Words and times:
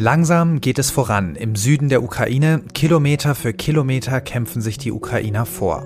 Langsam 0.00 0.60
geht 0.60 0.78
es 0.78 0.92
voran. 0.92 1.34
Im 1.34 1.56
Süden 1.56 1.88
der 1.88 2.04
Ukraine, 2.04 2.62
Kilometer 2.72 3.34
für 3.34 3.52
Kilometer 3.52 4.20
kämpfen 4.20 4.62
sich 4.62 4.78
die 4.78 4.92
Ukrainer 4.92 5.44
vor. 5.44 5.84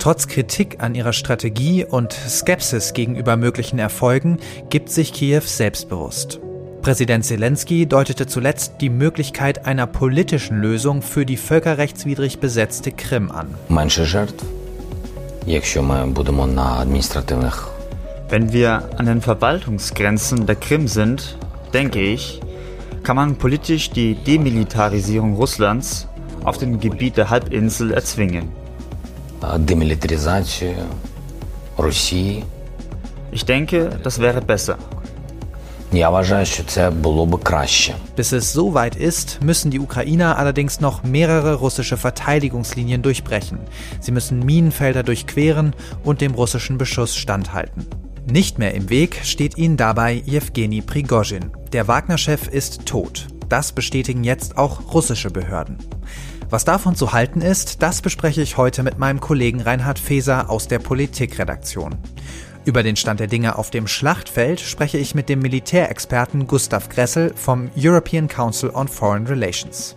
Trotz 0.00 0.26
Kritik 0.26 0.80
an 0.80 0.96
ihrer 0.96 1.12
Strategie 1.12 1.84
und 1.84 2.12
Skepsis 2.12 2.94
gegenüber 2.94 3.36
möglichen 3.36 3.78
Erfolgen 3.78 4.38
gibt 4.70 4.90
sich 4.90 5.12
Kiew 5.12 5.42
selbstbewusst. 5.42 6.40
Präsident 6.82 7.24
Zelensky 7.24 7.86
deutete 7.86 8.26
zuletzt 8.26 8.74
die 8.80 8.90
Möglichkeit 8.90 9.66
einer 9.66 9.86
politischen 9.86 10.60
Lösung 10.60 11.02
für 11.02 11.24
die 11.24 11.36
völkerrechtswidrig 11.36 12.40
besetzte 12.40 12.90
Krim 12.90 13.30
an. 13.30 13.54
Wenn 18.28 18.52
wir 18.52 18.90
an 18.98 19.06
den 19.06 19.22
Verwaltungsgrenzen 19.22 20.44
der 20.44 20.56
Krim 20.56 20.86
sind, 20.88 21.38
denke 21.72 22.00
ich, 22.00 22.40
kann 23.02 23.16
man 23.16 23.36
politisch 23.36 23.88
die 23.90 24.14
Demilitarisierung 24.14 25.34
Russlands 25.34 26.06
auf 26.44 26.58
dem 26.58 26.80
Gebiet 26.80 27.16
der 27.16 27.30
Halbinsel 27.30 27.92
erzwingen. 27.92 28.50
Ich 33.30 33.46
denke, 33.46 33.98
das 34.02 34.20
wäre 34.20 34.42
besser. 34.42 34.76
Bis 38.14 38.32
es 38.32 38.52
so 38.52 38.74
weit 38.74 38.94
ist, 38.94 39.42
müssen 39.42 39.70
die 39.70 39.80
Ukrainer 39.80 40.36
allerdings 40.36 40.80
noch 40.80 41.02
mehrere 41.02 41.54
russische 41.54 41.96
Verteidigungslinien 41.96 43.00
durchbrechen. 43.00 43.58
Sie 43.98 44.12
müssen 44.12 44.44
Minenfelder 44.44 45.02
durchqueren 45.02 45.74
und 46.04 46.20
dem 46.20 46.34
russischen 46.34 46.76
Beschuss 46.76 47.16
standhalten. 47.16 47.86
Nicht 48.30 48.58
mehr 48.58 48.74
im 48.74 48.90
Weg 48.90 49.20
steht 49.24 49.56
ihnen 49.56 49.78
dabei 49.78 50.22
Jewgeni 50.26 50.82
Prigozhin. 50.82 51.52
Der 51.72 51.88
Wagner-Chef 51.88 52.48
ist 52.48 52.84
tot. 52.84 53.26
Das 53.48 53.72
bestätigen 53.72 54.24
jetzt 54.24 54.58
auch 54.58 54.92
russische 54.92 55.30
Behörden. 55.30 55.78
Was 56.50 56.66
davon 56.66 56.96
zu 56.96 57.12
halten 57.12 57.40
ist, 57.40 57.82
das 57.82 58.02
bespreche 58.02 58.42
ich 58.42 58.58
heute 58.58 58.82
mit 58.82 58.98
meinem 58.98 59.20
Kollegen 59.20 59.62
Reinhard 59.62 59.98
Feser 59.98 60.50
aus 60.50 60.68
der 60.68 60.80
Politikredaktion. 60.80 61.96
Über 62.68 62.82
den 62.82 62.96
Stand 62.96 63.18
der 63.18 63.28
Dinge 63.28 63.56
auf 63.56 63.70
dem 63.70 63.86
Schlachtfeld 63.86 64.60
spreche 64.60 64.98
ich 64.98 65.14
mit 65.14 65.30
dem 65.30 65.38
Militärexperten 65.38 66.46
Gustav 66.46 66.90
Gressel 66.90 67.32
vom 67.34 67.70
European 67.74 68.28
Council 68.28 68.68
on 68.74 68.88
Foreign 68.88 69.26
Relations. 69.26 69.96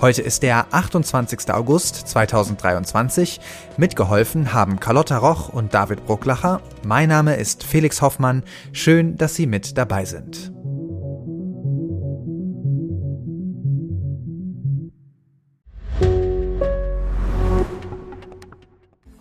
Heute 0.00 0.20
ist 0.20 0.42
der 0.42 0.66
28. 0.74 1.52
August 1.52 2.08
2023. 2.08 3.38
Mitgeholfen 3.76 4.52
haben 4.52 4.80
Carlotta 4.80 5.18
Roch 5.18 5.50
und 5.50 5.72
David 5.72 6.04
Brucklacher. 6.04 6.60
Mein 6.82 7.10
Name 7.10 7.36
ist 7.36 7.62
Felix 7.62 8.02
Hoffmann. 8.02 8.42
Schön, 8.72 9.16
dass 9.16 9.36
Sie 9.36 9.46
mit 9.46 9.78
dabei 9.78 10.04
sind. 10.04 10.50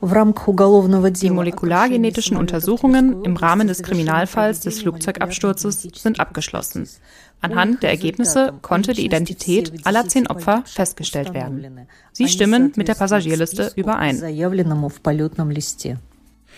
Die 0.02 1.30
molekulargenetischen 1.30 2.38
Untersuchungen 2.38 3.24
im 3.26 3.36
Rahmen 3.36 3.68
des 3.68 3.84
Kriminalfalls 3.84 4.62
des 4.62 4.82
Flugzeugabsturzes 4.82 5.82
sind 5.94 6.20
abgeschlossen. 6.20 6.88
Anhand 7.42 7.84
der 7.84 7.90
Ergebnisse 7.90 8.54
konnte 8.62 8.94
die 8.94 9.06
Identität 9.06 9.86
aller 9.86 10.08
zehn 10.08 10.28
Opfer 10.28 10.64
festgestellt 10.66 11.34
werden. 11.34 11.88
Sie 12.14 12.28
stimmen 12.28 12.72
mit 12.76 12.88
der 12.88 12.96
Passagierliste 12.96 13.72
überein. 13.76 14.22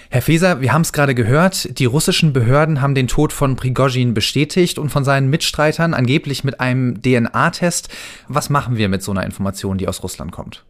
Herr 0.09 0.22
Feser, 0.22 0.61
wir 0.61 0.73
haben 0.73 0.81
es 0.81 0.94
gerade 0.94 1.14
gehört, 1.14 1.80
die 1.80 1.86
russischen 1.86 2.33
Behörden 2.33 2.81
haben 2.81 2.95
den 2.95 3.08
Tod 3.08 3.33
von 3.33 3.55
Prigozhin 3.55 4.14
bestätigt 4.14 4.80
und 4.80 4.89
von 4.89 5.03
seinen 5.03 5.30
Mitstreitern 5.30 5.94
angeblich 5.94 6.44
mit 6.44 6.59
einem 6.59 7.02
DNA-Test. 7.02 7.89
Was 8.27 8.49
machen 8.49 8.77
wir 8.77 8.89
mit 8.89 9.04
so 9.04 9.11
einer 9.11 9.26
Information, 9.26 9.77
die 9.77 9.87
aus 9.87 10.04
Russland 10.04 10.32
kommt? 10.32 10.64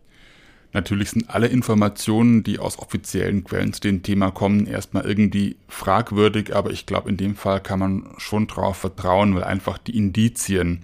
Natürlich 0.74 1.10
sind 1.12 1.30
alle 1.30 1.48
Informationen, 1.48 2.44
die 2.44 2.60
aus 2.60 2.80
offiziellen 2.80 3.44
Quellen 3.44 3.74
zu 3.74 3.82
dem 3.82 4.04
Thema 4.04 4.32
kommen, 4.32 4.68
erstmal 4.68 5.06
irgendwie 5.06 5.58
fragwürdig, 5.68 6.56
aber 6.56 6.72
ich 6.72 6.86
glaube, 6.86 7.10
in 7.10 7.18
dem 7.18 7.36
Fall 7.36 7.60
kann 7.60 7.80
man 7.80 8.06
schon 8.18 8.48
darauf 8.48 8.78
vertrauen, 8.78 9.36
weil 9.36 9.44
einfach 9.44 9.78
die 9.78 9.98
Indizien 9.98 10.84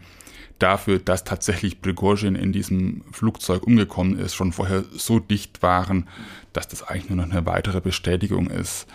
dafür, 0.60 1.00
dass 1.00 1.24
tatsächlich 1.24 1.82
Prigozhin 1.82 2.36
in 2.36 2.52
diesem 2.52 3.04
Flugzeug 3.12 3.66
umgekommen 3.66 4.20
ist, 4.20 4.36
schon 4.36 4.52
vorher 4.52 4.84
so 4.92 5.20
dicht 5.20 5.62
waren, 5.62 6.08
dass 6.52 6.68
das 6.68 6.84
eigentlich 6.84 7.10
nur 7.10 7.26
noch 7.26 7.32
eine 7.32 7.46
weitere 7.46 7.80
Bestätigung 7.80 8.50
ist. 8.50 8.88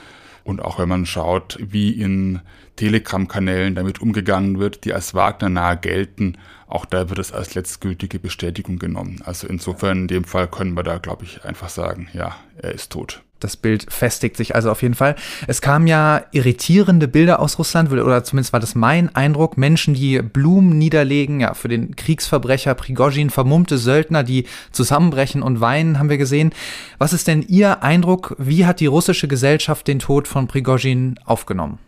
Und 0.44 0.60
auch 0.60 0.78
wenn 0.78 0.88
man 0.88 1.06
schaut, 1.06 1.58
wie 1.60 1.90
in 1.90 2.40
Telegram-Kanälen 2.76 3.74
damit 3.74 4.00
umgegangen 4.00 4.58
wird, 4.58 4.84
die 4.84 4.92
als 4.92 5.14
Wagner 5.14 5.48
nahe 5.48 5.76
gelten, 5.76 6.38
auch 6.66 6.86
da 6.86 7.08
wird 7.10 7.18
es 7.18 7.32
als 7.32 7.54
letztgültige 7.54 8.18
Bestätigung 8.18 8.78
genommen. 8.78 9.20
Also 9.24 9.46
insofern 9.46 10.02
in 10.02 10.08
dem 10.08 10.24
Fall 10.24 10.48
können 10.48 10.74
wir 10.74 10.82
da, 10.82 10.98
glaube 10.98 11.24
ich, 11.24 11.44
einfach 11.44 11.68
sagen, 11.68 12.08
ja, 12.12 12.36
er 12.56 12.72
ist 12.72 12.90
tot. 12.90 13.22
Das 13.42 13.56
Bild 13.56 13.86
festigt 13.92 14.36
sich 14.36 14.54
also 14.54 14.70
auf 14.70 14.82
jeden 14.82 14.94
Fall. 14.94 15.16
Es 15.46 15.60
kamen 15.60 15.86
ja 15.86 16.22
irritierende 16.32 17.08
Bilder 17.08 17.40
aus 17.40 17.58
Russland, 17.58 17.90
oder 17.90 18.24
zumindest 18.24 18.52
war 18.52 18.60
das 18.60 18.74
mein 18.74 19.14
Eindruck. 19.14 19.56
Menschen, 19.56 19.94
die 19.94 20.22
Blumen 20.22 20.78
niederlegen, 20.78 21.40
ja, 21.40 21.54
für 21.54 21.68
den 21.68 21.96
Kriegsverbrecher 21.96 22.74
Prigozhin, 22.74 23.30
vermummte 23.30 23.78
Söldner, 23.78 24.22
die 24.22 24.46
zusammenbrechen 24.70 25.42
und 25.42 25.60
weinen, 25.60 25.98
haben 25.98 26.08
wir 26.08 26.18
gesehen. 26.18 26.50
Was 26.98 27.12
ist 27.12 27.26
denn 27.26 27.42
Ihr 27.42 27.82
Eindruck? 27.82 28.36
Wie 28.38 28.66
hat 28.66 28.80
die 28.80 28.86
russische 28.86 29.28
Gesellschaft 29.28 29.88
den 29.88 29.98
Tod 29.98 30.28
von 30.28 30.46
Prigozhin 30.46 31.18
aufgenommen? 31.24 31.78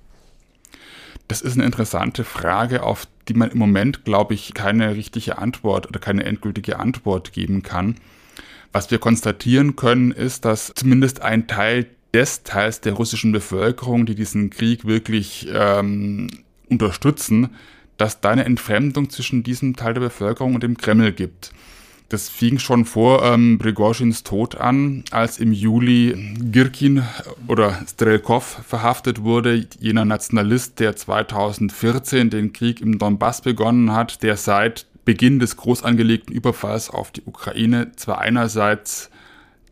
Das 1.28 1.40
ist 1.40 1.54
eine 1.54 1.64
interessante 1.64 2.24
Frage, 2.24 2.82
auf 2.82 3.06
die 3.28 3.34
man 3.34 3.50
im 3.50 3.58
Moment, 3.58 4.04
glaube 4.04 4.34
ich, 4.34 4.52
keine 4.54 4.94
richtige 4.94 5.38
Antwort 5.38 5.88
oder 5.88 5.98
keine 5.98 6.24
endgültige 6.24 6.78
Antwort 6.78 7.32
geben 7.32 7.62
kann. 7.62 7.96
Was 8.74 8.90
wir 8.90 8.98
konstatieren 8.98 9.76
können, 9.76 10.10
ist, 10.10 10.44
dass 10.44 10.72
zumindest 10.74 11.22
ein 11.22 11.46
Teil 11.46 11.86
des 12.12 12.42
Teils 12.42 12.80
der 12.80 12.94
russischen 12.94 13.30
Bevölkerung, 13.30 14.04
die 14.04 14.16
diesen 14.16 14.50
Krieg 14.50 14.84
wirklich 14.84 15.46
ähm, 15.52 16.26
unterstützen, 16.68 17.50
dass 17.98 18.20
da 18.20 18.30
eine 18.30 18.44
Entfremdung 18.44 19.10
zwischen 19.10 19.44
diesem 19.44 19.76
Teil 19.76 19.94
der 19.94 20.00
Bevölkerung 20.00 20.56
und 20.56 20.64
dem 20.64 20.76
Kreml 20.76 21.12
gibt. 21.12 21.52
Das 22.08 22.28
fing 22.28 22.58
schon 22.58 22.84
vor 22.84 23.24
ähm, 23.24 23.60
Prigozhins 23.60 24.24
Tod 24.24 24.56
an, 24.56 25.04
als 25.12 25.38
im 25.38 25.52
Juli 25.52 26.34
Girkin 26.50 27.04
oder 27.46 27.80
Strelkov 27.88 28.60
verhaftet 28.66 29.22
wurde, 29.22 29.68
jener 29.78 30.04
Nationalist, 30.04 30.80
der 30.80 30.96
2014 30.96 32.28
den 32.28 32.52
Krieg 32.52 32.80
im 32.80 32.98
Donbass 32.98 33.40
begonnen 33.40 33.92
hat, 33.92 34.24
der 34.24 34.36
seit 34.36 34.86
Beginn 35.04 35.38
des 35.38 35.56
groß 35.56 35.82
angelegten 35.82 36.34
Überfalls 36.34 36.90
auf 36.90 37.10
die 37.10 37.22
Ukraine 37.24 37.92
zwar 37.96 38.18
einerseits 38.18 39.10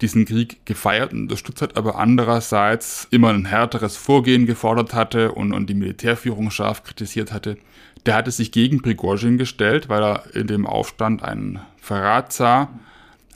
diesen 0.02 0.24
Krieg 0.24 0.66
gefeiert 0.66 1.12
und 1.12 1.22
unterstützt 1.22 1.62
hat, 1.62 1.76
aber 1.76 1.98
andererseits 1.98 3.06
immer 3.10 3.30
ein 3.30 3.44
härteres 3.44 3.96
Vorgehen 3.96 4.46
gefordert 4.46 4.94
hatte 4.94 5.32
und, 5.32 5.52
und 5.52 5.70
die 5.70 5.74
Militärführung 5.74 6.50
scharf 6.50 6.82
kritisiert 6.82 7.32
hatte. 7.32 7.56
Der 8.04 8.16
hatte 8.16 8.32
sich 8.32 8.50
gegen 8.50 8.82
Prigozhin 8.82 9.38
gestellt, 9.38 9.88
weil 9.88 10.02
er 10.02 10.34
in 10.34 10.48
dem 10.48 10.66
Aufstand 10.66 11.22
einen 11.22 11.60
Verrat 11.80 12.32
sah, 12.32 12.68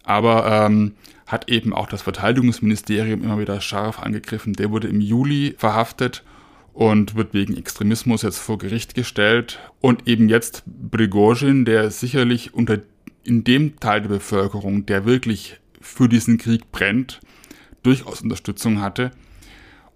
aber 0.02 0.66
ähm, 0.66 0.94
hat 1.26 1.48
eben 1.48 1.72
auch 1.72 1.86
das 1.86 2.02
Verteidigungsministerium 2.02 3.22
immer 3.22 3.38
wieder 3.38 3.60
scharf 3.60 4.00
angegriffen. 4.00 4.54
Der 4.54 4.70
wurde 4.70 4.88
im 4.88 5.00
Juli 5.00 5.54
verhaftet 5.56 6.24
und 6.76 7.14
wird 7.14 7.32
wegen 7.32 7.56
Extremismus 7.56 8.20
jetzt 8.20 8.38
vor 8.38 8.58
Gericht 8.58 8.94
gestellt. 8.94 9.58
Und 9.80 10.06
eben 10.06 10.28
jetzt 10.28 10.62
Prigozhin, 10.90 11.64
der 11.64 11.90
sicherlich 11.90 12.52
unter 12.52 12.80
in 13.24 13.44
dem 13.44 13.80
Teil 13.80 14.02
der 14.02 14.10
Bevölkerung, 14.10 14.84
der 14.84 15.06
wirklich 15.06 15.58
für 15.80 16.06
diesen 16.06 16.36
Krieg 16.36 16.70
brennt, 16.72 17.20
durchaus 17.82 18.20
Unterstützung 18.20 18.82
hatte. 18.82 19.10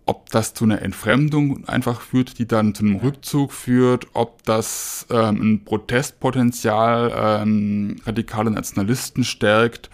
Ob 0.06 0.30
das 0.30 0.54
zu 0.54 0.64
einer 0.64 0.80
Entfremdung 0.80 1.68
einfach 1.68 2.00
führt, 2.00 2.38
die 2.38 2.48
dann 2.48 2.74
zu 2.74 2.82
einem 2.82 2.96
Rückzug 2.96 3.52
führt, 3.52 4.06
ob 4.14 4.42
das 4.44 5.06
ähm, 5.10 5.42
ein 5.42 5.64
Protestpotenzial 5.66 7.42
ähm, 7.42 7.96
radikale 8.06 8.50
Nationalisten 8.50 9.22
stärkt 9.22 9.90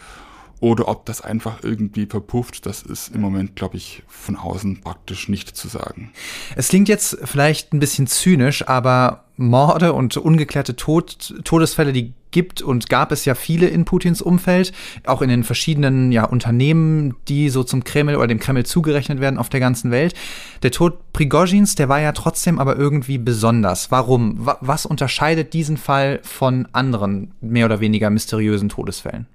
oder 0.61 0.89
ob 0.89 1.05
das 1.05 1.21
einfach 1.21 1.63
irgendwie 1.63 2.07
verpufft, 2.07 2.67
das 2.67 2.83
ist 2.83 3.15
im 3.15 3.21
Moment, 3.21 3.57
glaube 3.57 3.77
ich, 3.77 4.03
von 4.07 4.37
außen 4.37 4.81
praktisch 4.81 5.29
nicht 5.29 5.57
zu 5.57 5.69
sagen. 5.69 6.13
Es 6.57 6.69
klingt 6.69 6.89
jetzt 6.89 7.19
vielleicht 7.25 7.73
ein 7.73 7.81
bisschen 7.81 8.07
zynisch, 8.07 8.67
aber 8.67 9.25
Morde 9.37 9.93
und 9.93 10.17
ungeklärte 10.17 10.77
Tod 10.77 11.35
Todesfälle, 11.45 11.93
die 11.93 12.15
gibt 12.31 12.63
und 12.63 12.89
gab 12.89 13.13
es 13.13 13.25
ja 13.25 13.35
viele 13.35 13.67
in 13.67 13.85
Putins 13.85 14.21
Umfeld, 14.21 14.73
auch 15.07 15.23
in 15.23 15.29
den 15.29 15.45
verschiedenen 15.45 16.13
ja, 16.13 16.25
Unternehmen, 16.25 17.15
die 17.29 17.49
so 17.49 17.63
zum 17.63 17.85
Kreml 17.85 18.17
oder 18.17 18.27
dem 18.27 18.39
Kreml 18.39 18.65
zugerechnet 18.65 19.21
werden 19.21 19.39
auf 19.39 19.49
der 19.49 19.61
ganzen 19.61 19.91
Welt. 19.91 20.15
Der 20.63 20.71
Tod 20.71 21.13
Prigozhins, 21.13 21.75
der 21.75 21.89
war 21.89 22.01
ja 22.01 22.13
trotzdem 22.13 22.59
aber 22.59 22.77
irgendwie 22.77 23.19
besonders. 23.19 23.91
Warum? 23.91 24.47
Was 24.61 24.87
unterscheidet 24.87 25.53
diesen 25.53 25.77
Fall 25.77 26.21
von 26.23 26.67
anderen 26.73 27.33
mehr 27.41 27.67
oder 27.67 27.81
weniger 27.81 28.11
mysteriösen 28.11 28.69
Todesfällen? 28.69 29.27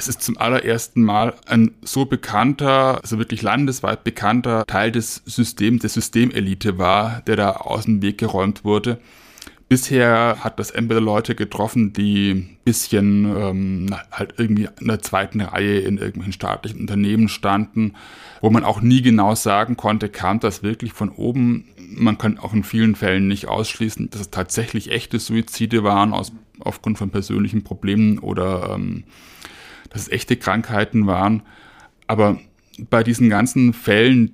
Es 0.00 0.08
ist 0.08 0.22
zum 0.22 0.38
allerersten 0.38 1.02
Mal 1.02 1.34
ein 1.44 1.72
so 1.82 2.06
bekannter, 2.06 3.02
also 3.02 3.18
wirklich 3.18 3.42
landesweit 3.42 4.02
bekannter 4.02 4.64
Teil 4.66 4.90
des 4.92 5.16
Systems, 5.26 5.82
der 5.82 5.90
Systemelite 5.90 6.78
war, 6.78 7.20
der 7.26 7.36
da 7.36 7.50
aus 7.50 7.84
dem 7.84 8.00
Weg 8.00 8.16
geräumt 8.16 8.64
wurde. 8.64 8.98
Bisher 9.68 10.38
hat 10.40 10.58
das 10.58 10.70
entweder 10.70 11.02
Leute 11.02 11.34
getroffen, 11.34 11.92
die 11.92 12.56
bisschen 12.64 13.26
ähm, 13.26 13.94
halt 14.10 14.36
irgendwie 14.38 14.68
in 14.80 14.88
der 14.88 15.00
zweiten 15.00 15.42
Reihe 15.42 15.80
in 15.80 15.98
irgendwelchen 15.98 16.32
staatlichen 16.32 16.80
Unternehmen 16.80 17.28
standen, 17.28 17.92
wo 18.40 18.48
man 18.48 18.64
auch 18.64 18.80
nie 18.80 19.02
genau 19.02 19.34
sagen 19.34 19.76
konnte, 19.76 20.08
kam 20.08 20.40
das 20.40 20.62
wirklich 20.62 20.94
von 20.94 21.10
oben. 21.10 21.66
Man 21.76 22.16
kann 22.16 22.38
auch 22.38 22.54
in 22.54 22.64
vielen 22.64 22.94
Fällen 22.94 23.28
nicht 23.28 23.48
ausschließen, 23.48 24.08
dass 24.08 24.22
es 24.22 24.30
tatsächlich 24.30 24.92
echte 24.92 25.18
Suizide 25.18 25.84
waren 25.84 26.14
aus, 26.14 26.32
aufgrund 26.58 26.96
von 26.96 27.10
persönlichen 27.10 27.64
Problemen 27.64 28.18
oder 28.18 28.76
ähm, 28.76 29.04
dass 29.90 30.02
es 30.02 30.08
echte 30.08 30.36
Krankheiten 30.36 31.06
waren. 31.06 31.42
Aber 32.06 32.38
bei 32.88 33.02
diesen 33.02 33.28
ganzen 33.28 33.72
Fällen, 33.72 34.32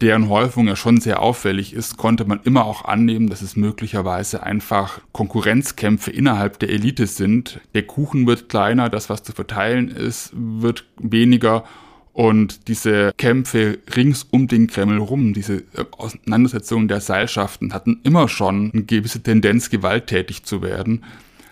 deren 0.00 0.28
Häufung 0.28 0.68
ja 0.68 0.76
schon 0.76 1.00
sehr 1.00 1.20
auffällig 1.20 1.72
ist, 1.72 1.96
konnte 1.96 2.24
man 2.24 2.40
immer 2.44 2.64
auch 2.64 2.84
annehmen, 2.84 3.28
dass 3.28 3.42
es 3.42 3.56
möglicherweise 3.56 4.42
einfach 4.42 5.00
Konkurrenzkämpfe 5.12 6.10
innerhalb 6.10 6.58
der 6.58 6.70
Elite 6.70 7.06
sind. 7.06 7.60
Der 7.74 7.82
Kuchen 7.84 8.26
wird 8.26 8.48
kleiner, 8.48 8.88
das, 8.88 9.08
was 9.10 9.22
zu 9.22 9.32
verteilen 9.32 9.88
ist, 9.88 10.32
wird 10.34 10.86
weniger. 10.98 11.64
Und 12.12 12.68
diese 12.68 13.12
Kämpfe 13.18 13.78
rings 13.94 14.26
um 14.30 14.48
den 14.48 14.68
Kreml 14.68 14.96
rum, 14.96 15.34
diese 15.34 15.56
äh, 15.74 15.84
Auseinandersetzungen 15.98 16.88
der 16.88 17.02
Seilschaften 17.02 17.74
hatten 17.74 18.00
immer 18.04 18.28
schon 18.28 18.70
eine 18.72 18.84
gewisse 18.84 19.22
Tendenz, 19.22 19.68
gewalttätig 19.68 20.44
zu 20.44 20.62
werden. 20.62 21.04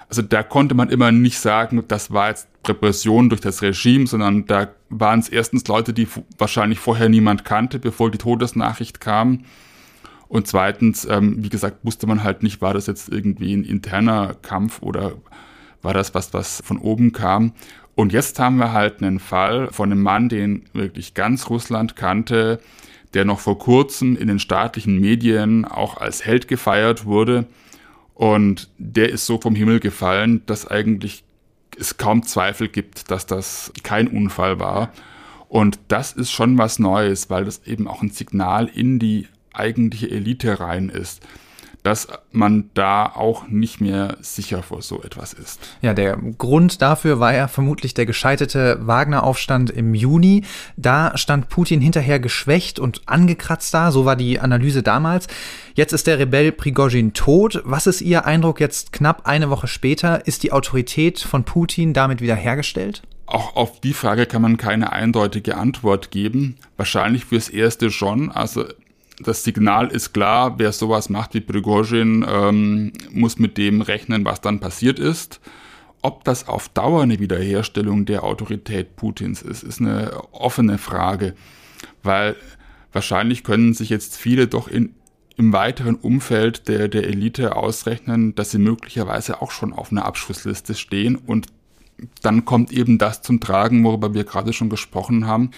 Also 0.09 0.23
da 0.23 0.43
konnte 0.43 0.75
man 0.75 0.91
immer 0.91 1.13
nicht 1.13 1.39
sagen, 1.39 1.83
das 1.89 2.13
war 2.13 2.29
jetzt 2.29 2.49
Repression 2.67 3.29
durch 3.29 3.41
das 3.41 3.63
Regime, 3.63 4.07
sondern 4.07 4.47
da 4.47 4.69
waren 4.89 5.21
es 5.21 5.29
erstens 5.29 5.67
Leute, 5.67 5.93
die 5.93 6.09
wahrscheinlich 6.39 6.79
vorher 6.79 7.09
niemand 7.09 7.45
kannte, 7.45 7.79
bevor 7.79 8.11
die 8.11 8.19
Todesnachricht 8.19 9.01
kam. 9.01 9.45
Und 10.29 10.47
zweitens, 10.47 11.07
ähm, 11.09 11.43
wie 11.45 11.49
gesagt, 11.49 11.79
wusste 11.83 12.07
man 12.07 12.23
halt 12.23 12.43
nicht, 12.43 12.61
war 12.61 12.75
das 12.75 12.87
jetzt 12.87 13.09
irgendwie 13.09 13.55
ein 13.55 13.65
interner 13.65 14.35
Kampf 14.43 14.83
oder 14.83 15.13
war 15.83 15.95
das 15.95 16.15
was, 16.15 16.33
was 16.33 16.63
von 16.65 16.79
oben 16.79 17.13
kam. 17.13 17.53
Und 17.95 18.13
jetzt 18.13 18.39
haben 18.41 18.57
wir 18.57 18.73
halt 18.73 19.03
einen 19.03 19.21
Fall 19.21 19.69
von 19.71 19.93
einem 19.93 20.03
Mann, 20.03 20.29
den 20.29 20.65
wirklich 20.73 21.15
ganz 21.15 21.49
Russland 21.51 21.95
kannte, 21.95 22.59
der 23.13 23.25
noch 23.25 23.39
vor 23.39 23.59
kurzem 23.59 24.17
in 24.17 24.27
den 24.27 24.41
staatlichen 24.41 24.99
Medien 24.99 25.65
auch 25.65 25.99
als 25.99 26.25
Held 26.25 26.49
gefeiert 26.49 27.05
wurde. 27.05 27.47
Und 28.15 28.71
der 28.79 29.11
ist 29.11 29.27
so 29.27 29.41
vom 29.41 29.55
Himmel 29.55 29.81
gefallen, 29.81 30.43
dass 30.47 30.67
eigentlich 30.67 31.25
es 31.79 31.97
kaum 31.97 32.23
Zweifel 32.23 32.69
gibt, 32.69 33.11
dass 33.11 33.27
das 33.27 33.73
kein 33.83 34.09
Unfall 34.09 34.61
war. 34.61 34.93
Und 35.49 35.79
das 35.89 36.13
ist 36.13 36.31
schon 36.31 36.57
was 36.57 36.79
Neues, 36.79 37.31
weil 37.31 37.45
das 37.45 37.67
eben 37.67 37.89
auch 37.89 38.03
ein 38.03 38.11
Signal 38.11 38.67
in 38.67 38.99
die 38.99 39.29
eigentliche 39.53 40.11
Elite 40.11 40.61
rein 40.61 40.89
ist 40.89 41.23
dass 41.85 42.09
man 42.33 42.71
da 42.73 43.05
auch 43.05 43.47
nicht 43.47 43.83
mehr 43.83 44.17
sicher 44.21 44.63
vor 44.63 44.81
so 44.81 45.03
etwas 45.03 45.35
ist. 45.35 45.61
Ja, 45.83 45.93
der 45.93 46.17
Grund 46.17 46.81
dafür 46.81 47.21
war 47.21 47.35
ja 47.35 47.47
vermutlich 47.47 47.93
der 47.93 48.07
gescheiterte 48.07 48.79
Wagner-Aufstand 48.81 49.69
im 49.69 49.95
Juni. 49.95 50.45
Da 50.79 51.17
stand 51.19 51.51
Putin 51.51 51.83
hinterher 51.83 52.21
geschwächt 52.21 52.79
und 52.79 53.03
angekratzt 53.05 53.75
da, 53.75 53.93
so 53.93 54.07
war 54.07 54.17
die 54.17 54.41
Analyse 54.41 54.83
damals. 54.83 55.27
Jetzt 55.75 55.93
ist 55.93 56.07
der 56.07 56.19
Rebell 56.19 56.53
Prigozhin 56.53 57.13
tot. 57.13 57.61
Was 57.67 57.87
ist 57.87 58.01
Ihr 58.01 58.25
Eindruck 58.25 58.61
jetzt 58.61 58.95
knapp 58.95 59.27
eine 59.27 59.51
Woche 59.51 59.67
später? 59.67 60.27
Ist 60.27 60.43
die 60.43 60.53
Autorität 60.53 61.21
von 61.21 61.45
Putin 61.45 61.93
damit 61.93 62.23
wiederhergestellt? 62.23 63.03
Auch 63.27 63.57
auf 63.57 63.81
die 63.81 63.93
Frage 63.93 64.25
kann 64.25 64.41
man 64.41 64.57
keine 64.57 64.93
eindeutige 64.93 65.59
Antwort 65.59 66.11
geben. 66.11 66.57
Wahrscheinlich 66.79 67.27
fürs 67.27 67.51
Erste 67.51 67.91
schon. 67.91 68.31
Also 68.31 68.65
das 69.19 69.45
Signal 69.45 69.89
ist 69.89 70.13
klar, 70.13 70.59
wer 70.59 70.73
sowas 70.73 71.09
macht 71.09 71.35
wie 71.35 71.41
Prigozhin, 71.41 72.27
ähm, 72.29 72.93
muss 73.11 73.39
mit 73.39 73.59
dem 73.59 73.81
rechnen, 73.81 74.25
was 74.25 74.41
dann 74.41 74.61
passiert 74.61 74.99
ist. 74.99 75.41
Ob 76.03 76.25
das 76.25 76.49
auf 76.49 76.69
Dauer 76.69 77.03
eine 77.03 77.21
Wiederherstellung 77.21 78.05
der 78.05 78.25
Autorität 78.25 78.97
Putins 78.97 79.41
ist, 79.41 79.63
ist 79.63 79.81
eine 79.81 80.13
offene 80.33 80.79
Frage, 80.79 81.35
weil 82.03 82.37
wahrscheinlich 82.93 83.45
können 83.45 83.73
sich 83.73 83.89
jetzt 83.89 84.17
viele 84.17 84.47
doch 84.47 84.69
in, 84.69 84.95
im 85.37 85.53
weiteren 85.53 85.95
Umfeld 85.95 86.69
der, 86.69 86.89
der 86.89 87.05
Elite 87.05 87.57
ausrechnen, 87.57 88.35
dass 88.35 88.51
sie 88.51 88.59
möglicherweise 88.59 89.41
auch 89.41 89.51
schon 89.51 89.73
auf 89.73 89.93
einer 89.93 90.05
Abschlussliste 90.05 90.75
stehen. 90.75 91.17
Und 91.17 91.47
dann 92.21 92.45
kommt 92.45 92.73
eben 92.73 92.99
das 92.99 93.23
zum 93.23 93.41
Tragen, 93.41 93.83
worüber 93.85 94.13
wir 94.13 94.25
gerade 94.25 94.53
schon 94.53 94.69
gesprochen 94.69 95.27
haben 95.27 95.53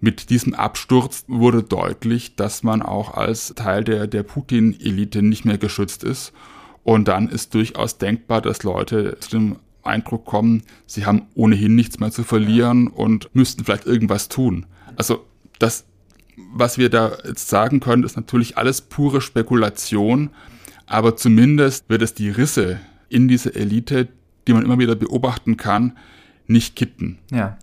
mit 0.00 0.30
diesem 0.30 0.54
Absturz 0.54 1.24
wurde 1.28 1.62
deutlich, 1.62 2.36
dass 2.36 2.62
man 2.62 2.82
auch 2.82 3.14
als 3.14 3.54
Teil 3.54 3.84
der, 3.84 4.06
der 4.06 4.22
Putin-Elite 4.22 5.22
nicht 5.22 5.44
mehr 5.44 5.58
geschützt 5.58 6.04
ist. 6.04 6.32
Und 6.84 7.08
dann 7.08 7.28
ist 7.28 7.54
durchaus 7.54 7.98
denkbar, 7.98 8.42
dass 8.42 8.62
Leute 8.62 9.16
zu 9.20 9.30
dem 9.30 9.56
Eindruck 9.82 10.24
kommen, 10.24 10.62
sie 10.86 11.06
haben 11.06 11.22
ohnehin 11.34 11.74
nichts 11.74 11.98
mehr 11.98 12.10
zu 12.10 12.24
verlieren 12.24 12.88
und 12.88 13.30
müssten 13.34 13.64
vielleicht 13.64 13.86
irgendwas 13.86 14.28
tun. 14.28 14.66
Also 14.96 15.24
das, 15.58 15.84
was 16.52 16.78
wir 16.78 16.88
da 16.88 17.16
jetzt 17.24 17.48
sagen 17.48 17.80
können, 17.80 18.04
ist 18.04 18.16
natürlich 18.16 18.56
alles 18.56 18.80
pure 18.80 19.20
Spekulation, 19.20 20.30
aber 20.86 21.16
zumindest 21.16 21.88
wird 21.88 22.02
es 22.02 22.14
die 22.14 22.30
Risse 22.30 22.80
in 23.08 23.28
dieser 23.28 23.54
Elite, 23.56 24.08
die 24.46 24.52
man 24.52 24.64
immer 24.64 24.78
wieder 24.78 24.94
beobachten 24.94 25.56
kann, 25.56 25.96
nicht 26.46 26.76
kitten. 26.76 27.18
Ja. 27.30 27.58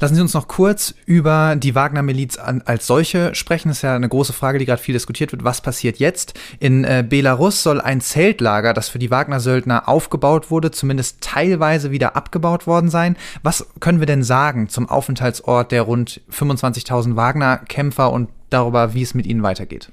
Lassen 0.00 0.14
Sie 0.14 0.22
uns 0.22 0.32
noch 0.32 0.48
kurz 0.48 0.94
über 1.04 1.56
die 1.56 1.74
Wagner-Miliz 1.74 2.38
als 2.38 2.86
solche 2.86 3.34
sprechen. 3.34 3.68
Das 3.68 3.78
ist 3.78 3.82
ja 3.82 3.94
eine 3.94 4.08
große 4.08 4.32
Frage, 4.32 4.58
die 4.58 4.64
gerade 4.64 4.80
viel 4.80 4.94
diskutiert 4.94 5.30
wird. 5.30 5.44
Was 5.44 5.60
passiert 5.60 5.98
jetzt? 5.98 6.32
In 6.58 6.84
äh, 6.84 7.04
Belarus 7.06 7.62
soll 7.62 7.82
ein 7.82 8.00
Zeltlager, 8.00 8.72
das 8.72 8.88
für 8.88 8.98
die 8.98 9.10
Wagner-Söldner 9.10 9.88
aufgebaut 9.90 10.50
wurde, 10.50 10.70
zumindest 10.70 11.20
teilweise 11.20 11.90
wieder 11.90 12.16
abgebaut 12.16 12.66
worden 12.66 12.88
sein. 12.88 13.14
Was 13.42 13.66
können 13.80 14.00
wir 14.00 14.06
denn 14.06 14.22
sagen 14.22 14.70
zum 14.70 14.88
Aufenthaltsort 14.88 15.70
der 15.70 15.82
rund 15.82 16.22
25.000 16.32 17.16
Wagner-Kämpfer 17.16 18.10
und 18.10 18.30
darüber, 18.48 18.94
wie 18.94 19.02
es 19.02 19.12
mit 19.12 19.26
ihnen 19.26 19.42
weitergeht? 19.42 19.92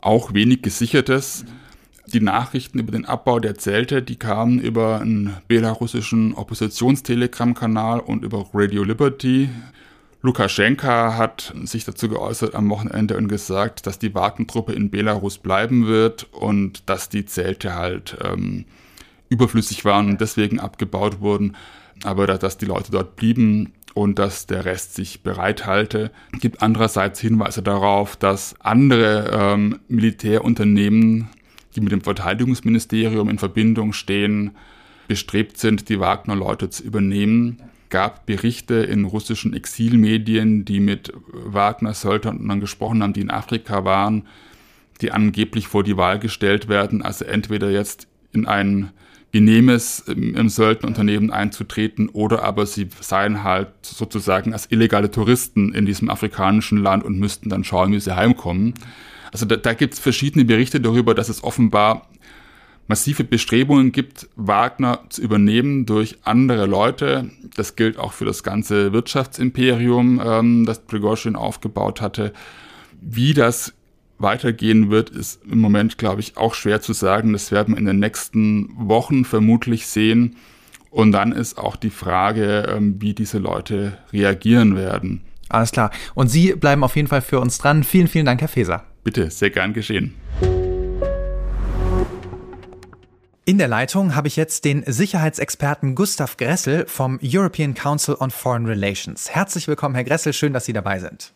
Auch 0.00 0.32
wenig 0.32 0.62
gesichertes. 0.62 1.44
Die 2.10 2.20
Nachrichten 2.20 2.78
über 2.78 2.92
den 2.92 3.04
Abbau 3.04 3.38
der 3.38 3.56
Zelte, 3.56 4.00
die 4.02 4.16
kamen 4.16 4.60
über 4.60 5.02
einen 5.02 5.36
belarussischen 5.46 6.32
Oppositionstelegram-Kanal 6.32 8.00
und 8.00 8.24
über 8.24 8.46
Radio 8.54 8.82
Liberty. 8.82 9.50
Lukaschenka 10.22 11.18
hat 11.18 11.52
sich 11.64 11.84
dazu 11.84 12.08
geäußert 12.08 12.54
am 12.54 12.70
Wochenende 12.70 13.18
und 13.18 13.28
gesagt, 13.28 13.86
dass 13.86 13.98
die 13.98 14.14
Wagner-Truppe 14.14 14.72
in 14.72 14.88
Belarus 14.88 15.36
bleiben 15.36 15.86
wird 15.86 16.26
und 16.32 16.88
dass 16.88 17.10
die 17.10 17.26
Zelte 17.26 17.74
halt 17.74 18.16
ähm, 18.24 18.64
überflüssig 19.28 19.84
waren 19.84 20.08
und 20.08 20.22
deswegen 20.22 20.60
abgebaut 20.60 21.20
wurden, 21.20 21.56
aber 22.04 22.26
dass 22.26 22.56
die 22.56 22.64
Leute 22.64 22.90
dort 22.90 23.16
blieben 23.16 23.74
und 23.92 24.18
dass 24.18 24.46
der 24.46 24.64
Rest 24.64 24.94
sich 24.94 25.22
bereithalte. 25.22 26.10
Es 26.32 26.40
gibt 26.40 26.62
andererseits 26.62 27.20
Hinweise 27.20 27.62
darauf, 27.62 28.16
dass 28.16 28.54
andere 28.60 29.30
ähm, 29.30 29.80
Militärunternehmen 29.88 31.28
die 31.78 31.84
mit 31.84 31.92
dem 31.92 32.00
Verteidigungsministerium 32.00 33.28
in 33.28 33.38
Verbindung 33.38 33.92
stehen, 33.92 34.56
bestrebt 35.06 35.58
sind, 35.58 35.88
die 35.88 36.00
Wagner-Leute 36.00 36.68
zu 36.70 36.82
übernehmen. 36.82 37.62
gab 37.88 38.26
Berichte 38.26 38.74
in 38.74 39.04
russischen 39.04 39.54
Exilmedien, 39.54 40.64
die 40.64 40.80
mit 40.80 41.12
Wagner-Söldnern 41.32 42.60
gesprochen 42.60 43.02
haben, 43.02 43.14
die 43.14 43.22
in 43.22 43.30
Afrika 43.30 43.84
waren, 43.84 44.26
die 45.00 45.12
angeblich 45.12 45.68
vor 45.68 45.84
die 45.84 45.96
Wahl 45.96 46.18
gestellt 46.18 46.68
werden, 46.68 47.00
also 47.00 47.24
entweder 47.24 47.70
jetzt 47.70 48.08
in 48.32 48.46
ein 48.46 48.90
genehmes 49.30 50.00
im 50.00 50.48
Söldnerunternehmen 50.48 51.30
einzutreten 51.30 52.08
oder 52.08 52.42
aber 52.42 52.66
sie 52.66 52.88
seien 53.00 53.44
halt 53.44 53.68
sozusagen 53.82 54.52
als 54.52 54.70
illegale 54.70 55.10
Touristen 55.10 55.74
in 55.74 55.86
diesem 55.86 56.10
afrikanischen 56.10 56.78
Land 56.78 57.04
und 57.04 57.18
müssten 57.18 57.50
dann 57.50 57.62
schauen, 57.64 57.92
wie 57.92 58.00
sie 58.00 58.16
heimkommen. 58.16 58.74
Also 59.32 59.46
da, 59.46 59.56
da 59.56 59.74
gibt 59.74 59.94
es 59.94 60.00
verschiedene 60.00 60.44
Berichte 60.44 60.80
darüber, 60.80 61.14
dass 61.14 61.28
es 61.28 61.42
offenbar 61.44 62.08
massive 62.88 63.22
Bestrebungen 63.22 63.92
gibt, 63.92 64.28
Wagner 64.34 65.00
zu 65.10 65.22
übernehmen 65.22 65.86
durch 65.86 66.18
andere 66.24 66.66
Leute. 66.66 67.30
Das 67.54 67.76
gilt 67.76 67.98
auch 67.98 68.12
für 68.12 68.24
das 68.24 68.42
ganze 68.42 68.92
Wirtschaftsimperium, 68.92 70.20
ähm, 70.24 70.66
das 70.66 70.80
Prigozhin 70.80 71.36
aufgebaut 71.36 72.00
hatte. 72.00 72.32
Wie 73.00 73.34
das 73.34 73.74
weitergehen 74.18 74.90
wird, 74.90 75.10
ist 75.10 75.40
im 75.48 75.60
Moment, 75.60 75.98
glaube 75.98 76.20
ich, 76.20 76.36
auch 76.36 76.54
schwer 76.54 76.80
zu 76.80 76.92
sagen. 76.92 77.32
Das 77.32 77.52
werden 77.52 77.74
wir 77.74 77.78
in 77.78 77.84
den 77.84 78.00
nächsten 78.00 78.70
Wochen 78.76 79.24
vermutlich 79.24 79.86
sehen. 79.86 80.36
Und 80.90 81.12
dann 81.12 81.32
ist 81.32 81.58
auch 81.58 81.76
die 81.76 81.90
Frage, 81.90 82.74
ähm, 82.74 82.96
wie 83.00 83.14
diese 83.14 83.38
Leute 83.38 83.98
reagieren 84.12 84.76
werden. 84.76 85.22
Alles 85.50 85.72
klar. 85.72 85.90
Und 86.14 86.28
Sie 86.28 86.54
bleiben 86.54 86.82
auf 86.82 86.96
jeden 86.96 87.08
Fall 87.08 87.22
für 87.22 87.40
uns 87.40 87.58
dran. 87.58 87.84
Vielen, 87.84 88.08
vielen 88.08 88.26
Dank, 88.26 88.40
Herr 88.40 88.48
Feser. 88.48 88.84
Bitte, 89.08 89.30
sehr 89.30 89.48
gern 89.48 89.72
geschehen. 89.72 90.14
In 93.46 93.56
der 93.56 93.66
Leitung 93.66 94.14
habe 94.14 94.28
ich 94.28 94.36
jetzt 94.36 94.66
den 94.66 94.84
Sicherheitsexperten 94.84 95.94
Gustav 95.94 96.36
Gressel 96.36 96.84
vom 96.86 97.18
European 97.22 97.72
Council 97.72 98.16
on 98.20 98.30
Foreign 98.30 98.66
Relations. 98.66 99.30
Herzlich 99.30 99.66
willkommen, 99.66 99.94
Herr 99.94 100.04
Gressel, 100.04 100.34
schön, 100.34 100.52
dass 100.52 100.66
Sie 100.66 100.74
dabei 100.74 100.98
sind. 100.98 101.32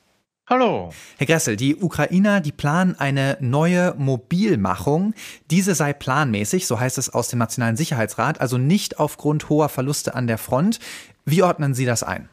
Hallo. 0.46 0.92
Herr 1.16 1.26
Gressel, 1.26 1.56
die 1.56 1.76
Ukrainer, 1.76 2.42
die 2.42 2.52
planen 2.52 2.94
eine 2.98 3.38
neue 3.40 3.94
Mobilmachung. 3.96 5.14
Diese 5.50 5.74
sei 5.74 5.94
planmäßig, 5.94 6.66
so 6.66 6.78
heißt 6.78 6.98
es 6.98 7.08
aus 7.08 7.28
dem 7.28 7.38
Nationalen 7.38 7.78
Sicherheitsrat, 7.78 8.38
also 8.38 8.58
nicht 8.58 8.98
aufgrund 8.98 9.48
hoher 9.48 9.70
Verluste 9.70 10.14
an 10.14 10.26
der 10.26 10.36
Front. 10.36 10.78
Wie 11.24 11.42
ordnen 11.42 11.72
Sie 11.72 11.86
das 11.86 12.02
ein? 12.02 12.28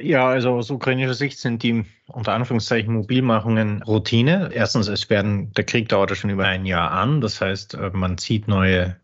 Ja, 0.00 0.26
also 0.26 0.50
aus 0.54 0.68
ukrainischer 0.68 1.14
Sicht 1.14 1.38
sind 1.38 1.62
die 1.62 1.84
unter 2.06 2.32
Anführungszeichen 2.32 2.94
Mobilmachungen 2.94 3.82
Routine. 3.82 4.50
Erstens, 4.52 4.88
es 4.88 5.08
werden, 5.10 5.52
der 5.52 5.64
Krieg 5.64 5.88
dauert 5.88 6.10
ja 6.10 6.16
schon 6.16 6.30
über 6.30 6.46
ein 6.46 6.66
Jahr 6.66 6.90
an. 6.90 7.20
Das 7.20 7.40
heißt, 7.40 7.74
äh, 7.74 7.90
man 7.92 8.18
zieht 8.18 8.48
neue 8.48 8.96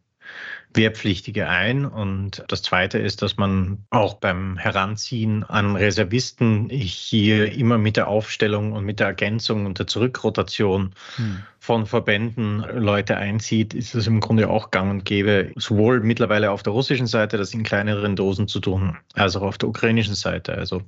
Wehrpflichtige 0.74 1.48
ein. 1.48 1.84
Und 1.84 2.44
das 2.48 2.62
Zweite 2.62 2.98
ist, 2.98 3.22
dass 3.22 3.36
man 3.36 3.84
auch 3.90 4.14
beim 4.14 4.56
Heranziehen 4.56 5.42
an 5.44 5.76
Reservisten 5.76 6.68
hier 6.70 7.52
immer 7.52 7.78
mit 7.78 7.96
der 7.96 8.08
Aufstellung 8.08 8.72
und 8.72 8.84
mit 8.84 9.00
der 9.00 9.08
Ergänzung 9.08 9.66
und 9.66 9.78
der 9.78 9.86
Zurückrotation 9.86 10.92
hm. 11.16 11.42
von 11.58 11.86
Verbänden 11.86 12.64
Leute 12.74 13.16
einzieht, 13.16 13.74
ist 13.74 13.94
es 13.94 14.06
im 14.06 14.20
Grunde 14.20 14.48
auch 14.48 14.70
gang 14.70 14.90
und 14.90 15.04
gäbe, 15.04 15.52
sowohl 15.56 16.00
mittlerweile 16.00 16.50
auf 16.50 16.62
der 16.62 16.72
russischen 16.72 17.06
Seite, 17.06 17.36
das 17.36 17.52
in 17.52 17.64
kleineren 17.64 18.14
Dosen 18.14 18.46
zu 18.46 18.60
tun, 18.60 18.96
als 19.14 19.36
auch 19.36 19.42
auf 19.42 19.58
der 19.58 19.68
ukrainischen 19.68 20.14
Seite. 20.14 20.54
Also 20.54 20.82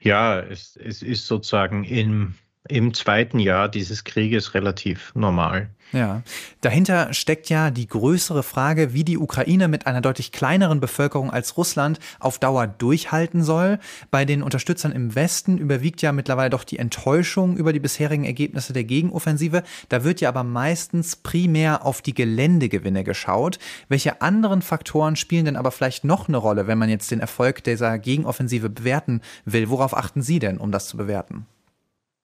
ja, 0.00 0.38
es, 0.38 0.76
es 0.76 1.02
ist 1.02 1.26
sozusagen 1.26 1.84
im 1.84 2.34
im 2.68 2.94
zweiten 2.94 3.38
Jahr 3.38 3.68
dieses 3.68 4.04
Krieges 4.04 4.54
relativ 4.54 5.12
normal. 5.14 5.70
Ja, 5.92 6.22
dahinter 6.62 7.14
steckt 7.14 7.48
ja 7.48 7.70
die 7.70 7.86
größere 7.86 8.42
Frage, 8.42 8.92
wie 8.92 9.04
die 9.04 9.18
Ukraine 9.18 9.68
mit 9.68 9.86
einer 9.86 10.00
deutlich 10.00 10.32
kleineren 10.32 10.80
Bevölkerung 10.80 11.30
als 11.30 11.56
Russland 11.56 12.00
auf 12.18 12.38
Dauer 12.38 12.66
durchhalten 12.66 13.44
soll. 13.44 13.78
Bei 14.10 14.24
den 14.24 14.42
Unterstützern 14.42 14.90
im 14.90 15.14
Westen 15.14 15.58
überwiegt 15.58 16.02
ja 16.02 16.10
mittlerweile 16.10 16.50
doch 16.50 16.64
die 16.64 16.78
Enttäuschung 16.78 17.56
über 17.56 17.72
die 17.72 17.80
bisherigen 17.80 18.24
Ergebnisse 18.24 18.72
der 18.72 18.84
Gegenoffensive. 18.84 19.62
Da 19.88 20.02
wird 20.02 20.20
ja 20.20 20.28
aber 20.28 20.42
meistens 20.42 21.16
primär 21.16 21.86
auf 21.86 22.02
die 22.02 22.14
Geländegewinne 22.14 23.04
geschaut. 23.04 23.58
Welche 23.88 24.20
anderen 24.20 24.62
Faktoren 24.62 25.14
spielen 25.14 25.44
denn 25.44 25.56
aber 25.56 25.70
vielleicht 25.70 26.04
noch 26.04 26.26
eine 26.26 26.38
Rolle, 26.38 26.66
wenn 26.66 26.78
man 26.78 26.90
jetzt 26.90 27.12
den 27.12 27.20
Erfolg 27.20 27.62
dieser 27.62 27.98
Gegenoffensive 27.98 28.70
bewerten 28.70 29.20
will? 29.44 29.70
Worauf 29.70 29.96
achten 29.96 30.22
Sie 30.22 30.40
denn, 30.40 30.58
um 30.58 30.72
das 30.72 30.88
zu 30.88 30.96
bewerten? 30.96 31.46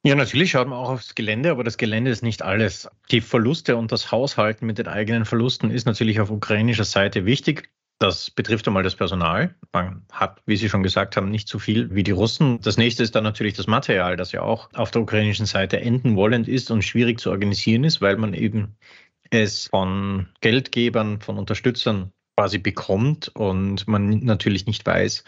Ja, 0.04 0.16
natürlich 0.16 0.50
schaut 0.50 0.66
man 0.66 0.78
auch 0.78 0.90
aufs 0.90 1.14
Gelände, 1.14 1.52
aber 1.52 1.62
das 1.62 1.76
Gelände 1.76 2.10
ist 2.10 2.24
nicht 2.24 2.42
alles. 2.42 2.88
Die 3.12 3.20
Verluste 3.20 3.76
und 3.76 3.92
das 3.92 4.10
Haushalten 4.10 4.66
mit 4.66 4.78
den 4.78 4.88
eigenen 4.88 5.24
Verlusten 5.24 5.70
ist 5.70 5.86
natürlich 5.86 6.20
auf 6.20 6.30
ukrainischer 6.30 6.84
Seite 6.84 7.24
wichtig. 7.24 7.70
Das 8.00 8.28
betrifft 8.28 8.66
einmal 8.66 8.82
das 8.82 8.96
Personal. 8.96 9.54
Man 9.72 10.04
hat, 10.10 10.42
wie 10.44 10.56
Sie 10.56 10.68
schon 10.68 10.82
gesagt 10.82 11.16
haben, 11.16 11.30
nicht 11.30 11.46
so 11.46 11.60
viel 11.60 11.94
wie 11.94 12.02
die 12.02 12.10
Russen. 12.10 12.60
Das 12.60 12.76
nächste 12.76 13.04
ist 13.04 13.14
dann 13.14 13.22
natürlich 13.22 13.54
das 13.54 13.68
Material, 13.68 14.16
das 14.16 14.32
ja 14.32 14.42
auch 14.42 14.70
auf 14.74 14.90
der 14.90 15.02
ukrainischen 15.02 15.46
Seite 15.46 15.80
enden 15.80 16.16
wollend 16.16 16.48
ist 16.48 16.72
und 16.72 16.82
schwierig 16.82 17.20
zu 17.20 17.30
organisieren 17.30 17.84
ist, 17.84 18.00
weil 18.00 18.16
man 18.16 18.34
eben 18.34 18.76
es 19.30 19.68
von 19.68 20.26
Geldgebern, 20.40 21.20
von 21.20 21.38
Unterstützern 21.38 22.12
quasi 22.36 22.58
bekommt 22.58 23.28
und 23.34 23.86
man 23.86 24.20
natürlich 24.20 24.66
nicht 24.66 24.86
weiß, 24.86 25.24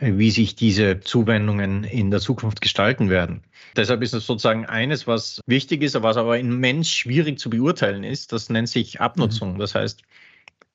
wie 0.00 0.30
sich 0.30 0.54
diese 0.54 1.00
Zuwendungen 1.00 1.84
in 1.84 2.10
der 2.10 2.20
Zukunft 2.20 2.60
gestalten 2.60 3.08
werden. 3.08 3.42
Deshalb 3.76 4.02
ist 4.02 4.14
es 4.14 4.26
sozusagen 4.26 4.66
eines, 4.66 5.06
was 5.06 5.40
wichtig 5.46 5.82
ist, 5.82 6.00
was 6.02 6.16
aber 6.16 6.38
immens 6.38 6.90
schwierig 6.90 7.38
zu 7.38 7.50
beurteilen 7.50 8.04
ist. 8.04 8.32
Das 8.32 8.50
nennt 8.50 8.68
sich 8.68 9.00
Abnutzung. 9.00 9.54
Mhm. 9.54 9.58
Das 9.58 9.74
heißt, 9.74 10.02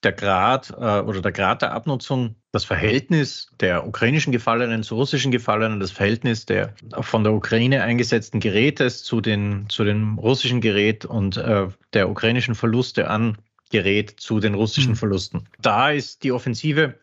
der 0.03 0.13
Grad 0.13 0.71
äh, 0.71 1.01
oder 1.01 1.21
der 1.21 1.31
Grad 1.31 1.61
der 1.61 1.73
Abnutzung, 1.73 2.35
das 2.51 2.63
Verhältnis 2.63 3.51
der 3.59 3.85
ukrainischen 3.85 4.31
Gefallenen 4.31 4.81
zu 4.81 4.95
russischen 4.95 5.31
Gefallenen, 5.31 5.79
das 5.79 5.91
Verhältnis 5.91 6.45
der 6.45 6.73
von 7.01 7.23
der 7.23 7.33
Ukraine 7.33 7.83
eingesetzten 7.83 8.39
Gerätes 8.39 9.03
zu 9.03 9.21
den 9.21 9.65
zu 9.69 9.83
dem 9.83 10.17
russischen 10.17 10.61
Gerät 10.61 11.05
und 11.05 11.37
äh, 11.37 11.67
der 11.93 12.09
ukrainischen 12.09 12.55
Verluste 12.55 13.09
an 13.09 13.37
Gerät 13.69 14.19
zu 14.19 14.39
den 14.39 14.53
russischen 14.53 14.91
mhm. 14.91 14.97
Verlusten. 14.97 15.47
Da 15.59 15.91
ist 15.91 16.23
die 16.23 16.31
Offensive 16.31 16.95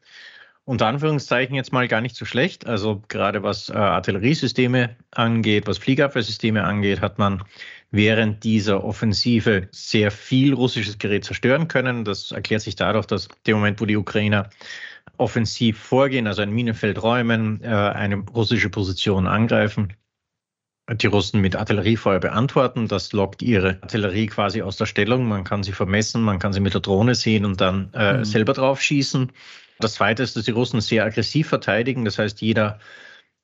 unter 0.64 0.88
Anführungszeichen 0.88 1.54
jetzt 1.54 1.72
mal 1.72 1.86
gar 1.86 2.00
nicht 2.00 2.16
so 2.16 2.24
schlecht. 2.24 2.66
Also 2.66 3.02
gerade 3.08 3.42
was 3.42 3.68
äh, 3.68 3.74
Artilleriesysteme 3.74 4.96
angeht, 5.12 5.68
was 5.68 5.78
Fliegerabwehrsysteme 5.78 6.64
angeht, 6.64 7.00
hat 7.00 7.18
man 7.18 7.44
während 7.92 8.42
dieser 8.42 8.82
Offensive 8.82 9.68
sehr 9.70 10.10
viel 10.10 10.54
russisches 10.54 10.98
Gerät 10.98 11.24
zerstören 11.24 11.68
können. 11.68 12.04
Das 12.04 12.32
erklärt 12.32 12.62
sich 12.62 12.74
dadurch, 12.74 13.06
dass 13.06 13.28
der 13.46 13.54
Moment, 13.54 13.80
wo 13.80 13.86
die 13.86 13.96
Ukrainer 13.96 14.50
offensiv 15.18 15.78
vorgehen, 15.78 16.26
also 16.26 16.42
ein 16.42 16.50
Minenfeld 16.50 17.00
räumen, 17.00 17.62
äh, 17.62 17.68
eine 17.68 18.16
russische 18.16 18.68
Position 18.68 19.28
angreifen, 19.28 19.92
die 20.94 21.06
Russen 21.06 21.40
mit 21.40 21.56
Artilleriefeuer 21.56 22.20
beantworten. 22.20 22.86
Das 22.86 23.12
lockt 23.12 23.42
ihre 23.42 23.78
Artillerie 23.82 24.26
quasi 24.26 24.62
aus 24.62 24.76
der 24.76 24.86
Stellung. 24.86 25.26
Man 25.26 25.44
kann 25.44 25.62
sie 25.62 25.72
vermessen, 25.72 26.22
man 26.22 26.38
kann 26.38 26.52
sie 26.52 26.60
mit 26.60 26.74
der 26.74 26.80
Drohne 26.80 27.14
sehen 27.14 27.44
und 27.44 27.60
dann 27.60 27.90
äh, 27.92 28.18
mhm. 28.18 28.24
selber 28.24 28.52
drauf 28.52 28.80
schießen. 28.80 29.32
Das 29.80 29.94
Zweite 29.94 30.22
ist, 30.22 30.36
dass 30.36 30.44
die 30.44 30.52
Russen 30.52 30.80
sehr 30.80 31.04
aggressiv 31.04 31.48
verteidigen. 31.48 32.04
Das 32.04 32.18
heißt, 32.18 32.40
jeder 32.40 32.78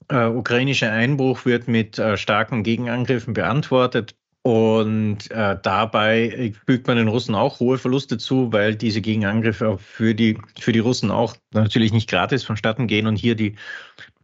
äh, 0.09 0.27
ukrainische 0.27 0.91
Einbruch 0.91 1.45
wird 1.45 1.69
mit 1.69 1.99
äh, 1.99 2.17
starken 2.17 2.63
Gegenangriffen 2.63 3.35
beantwortet. 3.35 4.15
Und 4.45 5.31
äh, 5.31 5.57
dabei 5.63 6.53
fügt 6.67 6.87
man 6.89 6.97
den 6.97 7.07
Russen 7.07 7.35
auch 7.35 7.61
hohe 7.61 7.79
Verluste 7.79 8.19
zu, 8.19 8.53
weil 8.53 8.75
diese 8.75 9.01
Gegenangriffe 9.01 9.79
für 9.79 10.15
die, 10.15 10.37
für 10.59 10.73
die 10.73 10.81
Russen 10.81 11.13
auch 11.13 11.37
natürlich 11.53 11.93
nicht 11.93 12.11
gratis 12.11 12.43
vonstatten 12.43 12.89
gehen 12.89 13.07
und 13.07 13.17
hier 13.17 13.37
die, 13.37 13.55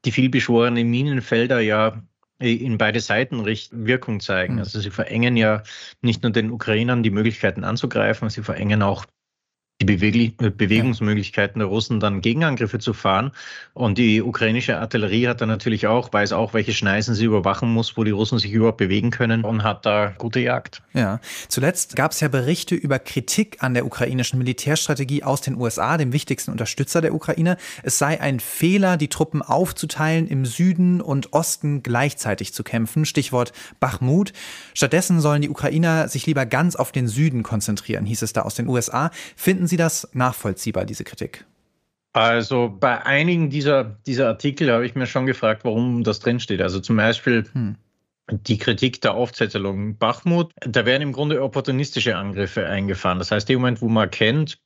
die 0.04 0.10
vielbeschworenen 0.10 0.88
Minenfelder 0.90 1.60
ja 1.60 2.02
in 2.38 2.78
beide 2.78 3.00
Seiten 3.00 3.45
Wirkung 3.73 4.21
zeigen. 4.21 4.54
Hm. 4.54 4.59
Also 4.61 4.80
sie 4.80 4.90
verengen 4.90 5.37
ja 5.37 5.62
nicht 6.02 6.23
nur 6.23 6.33
den 6.33 6.50
Ukrainern 6.50 7.02
die 7.02 7.11
Möglichkeiten 7.11 7.64
anzugreifen, 7.64 8.30
sie 8.30 8.42
verengen 8.42 8.83
auch 8.83 9.07
die 9.80 9.85
Beweg 9.85 10.37
Bewegungsmöglichkeiten 10.37 11.61
der 11.61 11.68
Russen, 11.68 12.00
dann 12.00 12.20
Gegenangriffe 12.20 12.80
zu 12.80 12.92
fahren. 12.92 13.30
Und 13.75 13.97
die 13.97 14.20
ukrainische 14.23 14.78
Artillerie 14.78 15.28
hat 15.28 15.40
dann 15.40 15.49
natürlich 15.49 15.87
auch, 15.87 16.12
weiß 16.12 16.32
auch, 16.32 16.52
welche 16.52 16.73
Schneisen 16.73 17.14
sie 17.14 17.26
überwachen 17.26 17.73
muss, 17.73 17.97
wo 17.97 18.02
die 18.02 18.11
Russen 18.11 18.40
sich 18.40 18.50
überhaupt 18.50 18.78
bewegen 18.78 19.12
können 19.12 19.44
und 19.44 19.62
hat 19.62 19.87
da 19.87 20.12
gute 20.18 20.40
Jagd. 20.40 20.82
Ja, 20.94 21.20
zuletzt 21.47 21.94
gab 21.94 22.11
es 22.11 22.18
ja 22.18 22.26
Berichte 22.26 22.75
über 22.75 22.99
Kritik 22.99 23.58
an 23.61 23.75
der 23.75 23.87
ukrainischen 23.87 24.40
Militärstrategie 24.40 25.23
aus 25.23 25.42
den 25.42 25.56
USA, 25.56 25.97
dem 25.97 26.12
wichtigsten 26.12 26.50
Unterstützer 26.50 27.00
der 27.00 27.14
Ukraine. 27.14 27.56
Es 27.85 27.99
sei 27.99 28.20
ein 28.20 28.40
Fehler, 28.40 28.97
die 28.97 29.08
Truppen 29.08 29.42
aufzuteilen, 29.42 30.26
im 30.26 30.44
Süden 30.44 31.00
und 31.00 31.32
Osten 31.32 31.85
gleichzeitig 31.85 32.52
zu 32.52 32.64
kämpfen. 32.64 33.04
Stichwort 33.04 33.52
Bachmut. 33.78 34.32
Stattdessen 34.75 35.20
sollen 35.20 35.42
die 35.42 35.50
Ukrainer 35.50 36.08
sich 36.08 36.26
lieber 36.26 36.47
ganz 36.47 36.75
auf 36.75 36.90
den 36.90 37.06
Süden 37.06 37.44
konzentrieren, 37.44 38.04
hieß 38.06 38.23
es 38.23 38.32
da 38.32 38.42
aus 38.42 38.56
den 38.56 38.66
USA. 38.66 39.12
Finden 39.68 39.76
Sie 39.76 39.76
das 39.76 40.08
nachvollziehbar, 40.14 40.87
diese 40.87 41.04
Kritik? 41.04 41.44
Also 42.14 42.75
bei 42.75 43.04
einigen 43.04 43.50
dieser, 43.50 43.84
dieser 43.84 44.26
Artikel 44.28 44.72
habe 44.72 44.87
ich 44.87 44.94
mir 44.94 45.06
schon 45.06 45.26
gefragt, 45.26 45.62
warum 45.64 46.04
das 46.04 46.20
drinsteht. 46.20 46.62
Also 46.62 46.80
zum 46.80 46.96
Beispiel 46.96 47.44
hm. 47.52 47.76
die 48.30 48.56
Kritik 48.56 49.02
der 49.02 49.12
Aufzettelung 49.12 49.98
Bachmut. 49.98 50.54
Da 50.60 50.87
werden 50.87 51.02
im 51.02 51.12
Grunde 51.12 51.42
opportunistische 51.42 52.16
Angriffe 52.16 52.66
eingefahren. 52.66 53.18
Das 53.18 53.30
heißt, 53.30 53.50
im 53.50 53.58
Moment, 53.58 53.82
wo 53.82 53.88
man 53.88 54.04
erkennt, 54.04 54.58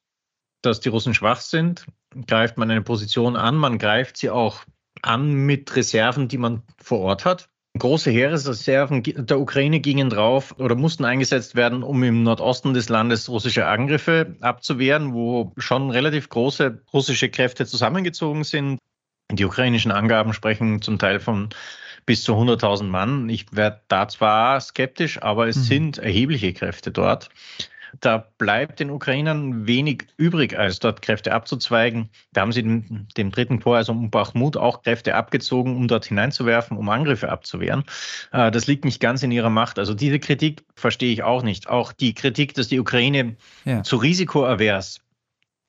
dass 0.63 0.79
die 0.79 0.91
Russen 0.91 1.15
schwach 1.15 1.41
sind, 1.41 1.85
greift 2.29 2.57
man 2.57 2.71
eine 2.71 2.83
Position 2.83 3.35
an. 3.35 3.57
Man 3.57 3.79
greift 3.79 4.17
sie 4.17 4.31
auch 4.31 4.61
an 5.03 5.33
mit 5.33 5.75
Reserven, 5.75 6.29
die 6.29 6.39
man 6.39 6.63
vor 6.81 7.01
Ort 7.01 7.25
hat. 7.25 7.49
Große 7.79 8.11
Heeresreserven 8.11 9.03
der 9.03 9.41
Ukraine 9.41 9.81
gingen 9.81 10.11
drauf 10.11 10.55
oder 10.59 10.75
mussten 10.75 11.07
eingesetzt 11.07 11.57
werden, 11.57 11.83
um 11.83 12.03
im 12.03 12.23
Nordosten 12.23 12.75
des 12.75 12.91
Landes 12.91 13.31
russische 13.31 13.67
Angriffe 13.67 14.37
abzuwehren, 14.43 15.15
wo 15.15 15.53
schon 15.57 15.91
relativ 15.91 16.29
große 16.29 16.83
russische 16.93 17.31
Kräfte 17.31 17.65
zusammengezogen 17.65 18.45
sind. 18.45 18.79
Die 19.33 19.47
ukrainischen 19.47 19.91
Angaben 19.91 20.35
sprechen 20.35 20.83
zum 20.83 20.99
Teil 20.99 21.19
von 21.19 21.49
bis 22.05 22.25
zu 22.25 22.35
100.000 22.35 22.85
Mann. 22.85 23.29
Ich 23.31 23.47
werde 23.53 23.81
da 23.89 24.07
zwar 24.07 24.61
skeptisch, 24.61 25.23
aber 25.23 25.49
es 25.49 25.57
mhm. 25.57 25.63
sind 25.63 25.99
erhebliche 25.99 26.53
Kräfte 26.53 26.91
dort. 26.91 27.31
Da 28.01 28.27
bleibt 28.39 28.81
den 28.81 28.91
Ukrainern 28.91 29.67
wenig 29.67 30.07
übrig, 30.17 30.59
als 30.59 30.79
dort 30.79 31.03
Kräfte 31.03 31.33
abzuzweigen. 31.33 32.09
Da 32.33 32.41
haben 32.41 32.53
sie 32.53 32.63
dem, 32.63 33.07
dem 33.17 33.31
dritten 33.31 33.61
Korps, 33.61 33.77
also 33.77 33.93
um 33.93 34.11
Bachmut, 34.11 34.57
auch 34.57 34.83
Kräfte 34.83 35.15
abgezogen, 35.15 35.77
um 35.77 35.89
dort 35.89 36.07
hineinzuwerfen, 36.07 36.77
um 36.77 36.89
Angriffe 36.89 37.29
abzuwehren. 37.29 37.85
Äh, 38.33 38.51
das 38.51 38.67
liegt 38.67 38.85
nicht 38.85 39.01
ganz 39.01 39.23
in 39.23 39.31
ihrer 39.31 39.51
Macht. 39.51 39.79
Also 39.79 39.95
diese 39.95 40.19
Kritik 40.19 40.65
verstehe 40.75 41.13
ich 41.13 41.23
auch 41.23 41.43
nicht. 41.43 41.69
Auch 41.69 41.93
die 41.93 42.15
Kritik, 42.15 42.55
dass 42.55 42.69
die 42.69 42.81
Ukraine 42.81 43.37
ja. 43.65 43.83
zu 43.83 43.97
risikoavers 43.97 45.01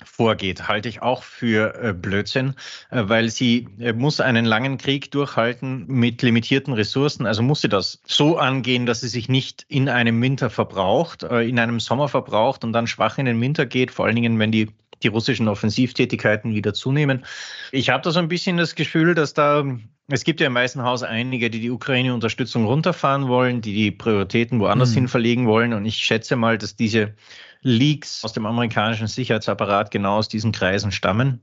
vorgeht, 0.03 0.67
halte 0.67 0.89
ich 0.89 1.01
auch 1.01 1.23
für 1.23 1.75
äh, 1.81 1.93
Blödsinn, 1.93 2.55
äh, 2.89 3.03
weil 3.05 3.29
sie 3.29 3.67
äh, 3.79 3.93
muss 3.93 4.19
einen 4.19 4.45
langen 4.45 4.77
Krieg 4.77 5.11
durchhalten 5.11 5.85
mit 5.87 6.21
limitierten 6.21 6.73
Ressourcen. 6.73 7.25
Also 7.25 7.43
muss 7.43 7.61
sie 7.61 7.69
das 7.69 8.01
so 8.05 8.37
angehen, 8.37 8.85
dass 8.85 9.01
sie 9.01 9.07
sich 9.07 9.29
nicht 9.29 9.65
in 9.69 9.89
einem 9.89 10.21
Winter 10.21 10.49
verbraucht, 10.49 11.23
in 11.23 11.59
einem 11.59 11.79
Sommer 11.79 12.07
verbraucht 12.07 12.63
und 12.63 12.73
dann 12.73 12.87
schwach 12.87 13.17
in 13.17 13.25
den 13.25 13.39
Winter 13.39 13.65
geht, 13.65 13.91
vor 13.91 14.05
allen 14.05 14.15
Dingen, 14.15 14.39
wenn 14.39 14.51
die 14.51 14.69
die 15.01 15.09
russischen 15.09 15.49
Offensivtätigkeiten 15.49 16.55
wieder 16.55 16.73
zunehmen. 16.73 17.25
Ich 17.73 17.89
habe 17.89 18.01
da 18.03 18.11
so 18.11 18.19
ein 18.19 18.29
bisschen 18.29 18.55
das 18.55 18.75
Gefühl, 18.75 19.15
dass 19.15 19.33
da 19.33 19.65
es 20.09 20.25
gibt 20.25 20.41
ja 20.41 20.47
im 20.47 20.55
Weißen 20.55 20.83
Haus 20.83 21.01
einige, 21.01 21.49
die 21.49 21.61
die 21.61 21.71
Ukraine-Unterstützung 21.71 22.65
runterfahren 22.65 23.27
wollen, 23.29 23.61
die 23.61 23.73
die 23.73 23.91
Prioritäten 23.91 24.59
woanders 24.59 24.91
mhm. 24.91 24.95
hin 24.95 25.07
verlegen 25.07 25.47
wollen. 25.47 25.73
Und 25.73 25.85
ich 25.85 25.95
schätze 25.95 26.35
mal, 26.35 26.57
dass 26.57 26.75
diese 26.75 27.13
Leaks 27.63 28.23
aus 28.23 28.33
dem 28.33 28.45
amerikanischen 28.45 29.07
Sicherheitsapparat 29.07 29.89
genau 29.91 30.17
aus 30.17 30.27
diesen 30.27 30.51
Kreisen 30.51 30.91
stammen 30.91 31.41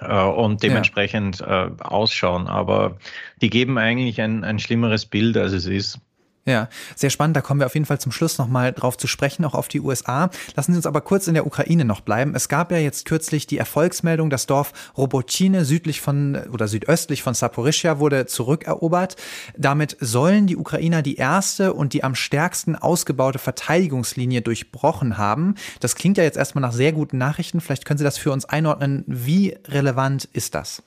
äh, 0.00 0.22
und 0.22 0.62
dementsprechend 0.62 1.40
ja. 1.40 1.66
äh, 1.66 1.70
ausschauen. 1.80 2.48
Aber 2.48 2.98
die 3.40 3.50
geben 3.50 3.78
eigentlich 3.78 4.20
ein, 4.20 4.44
ein 4.44 4.58
schlimmeres 4.58 5.06
Bild, 5.06 5.36
als 5.36 5.52
es 5.52 5.66
ist. 5.66 6.00
Ja, 6.44 6.68
sehr 6.96 7.10
spannend. 7.10 7.36
Da 7.36 7.40
kommen 7.40 7.60
wir 7.60 7.66
auf 7.66 7.74
jeden 7.74 7.86
Fall 7.86 8.00
zum 8.00 8.10
Schluss 8.10 8.36
nochmal 8.36 8.72
drauf 8.72 8.98
zu 8.98 9.06
sprechen, 9.06 9.44
auch 9.44 9.54
auf 9.54 9.68
die 9.68 9.80
USA. 9.80 10.28
Lassen 10.56 10.72
Sie 10.72 10.76
uns 10.76 10.86
aber 10.86 11.00
kurz 11.00 11.28
in 11.28 11.34
der 11.34 11.46
Ukraine 11.46 11.84
noch 11.84 12.00
bleiben. 12.00 12.34
Es 12.34 12.48
gab 12.48 12.72
ja 12.72 12.78
jetzt 12.78 13.04
kürzlich 13.04 13.46
die 13.46 13.58
Erfolgsmeldung, 13.58 14.28
das 14.28 14.46
Dorf 14.46 14.72
Robotine 14.96 15.64
südlich 15.64 16.00
von 16.00 16.36
oder 16.52 16.66
südöstlich 16.66 17.22
von 17.22 17.34
Saporischia 17.34 18.00
wurde 18.00 18.26
zurückerobert. 18.26 19.14
Damit 19.56 19.96
sollen 20.00 20.48
die 20.48 20.56
Ukrainer 20.56 21.02
die 21.02 21.14
erste 21.14 21.74
und 21.74 21.92
die 21.92 22.02
am 22.02 22.16
stärksten 22.16 22.74
ausgebaute 22.74 23.38
Verteidigungslinie 23.38 24.42
durchbrochen 24.42 25.18
haben. 25.18 25.54
Das 25.78 25.94
klingt 25.94 26.18
ja 26.18 26.24
jetzt 26.24 26.38
erstmal 26.38 26.62
nach 26.62 26.72
sehr 26.72 26.92
guten 26.92 27.18
Nachrichten. 27.18 27.60
Vielleicht 27.60 27.84
können 27.84 27.98
Sie 27.98 28.04
das 28.04 28.18
für 28.18 28.32
uns 28.32 28.46
einordnen. 28.46 29.04
Wie 29.06 29.56
relevant 29.68 30.24
ist 30.32 30.56
das? 30.56 30.82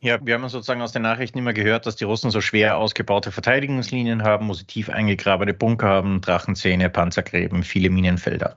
Ja, 0.00 0.24
wir 0.24 0.34
haben 0.34 0.48
sozusagen 0.48 0.80
aus 0.80 0.92
den 0.92 1.02
Nachrichten 1.02 1.38
immer 1.38 1.52
gehört, 1.52 1.84
dass 1.84 1.96
die 1.96 2.04
Russen 2.04 2.30
so 2.30 2.40
schwer 2.40 2.76
ausgebaute 2.76 3.32
Verteidigungslinien 3.32 4.22
haben, 4.22 4.48
wo 4.48 4.54
sie 4.54 4.64
tief 4.64 4.88
eingegrabene 4.88 5.54
Bunker 5.54 5.88
haben, 5.88 6.20
Drachenzähne, 6.20 6.88
Panzergräben, 6.88 7.64
viele 7.64 7.90
Minenfelder. 7.90 8.56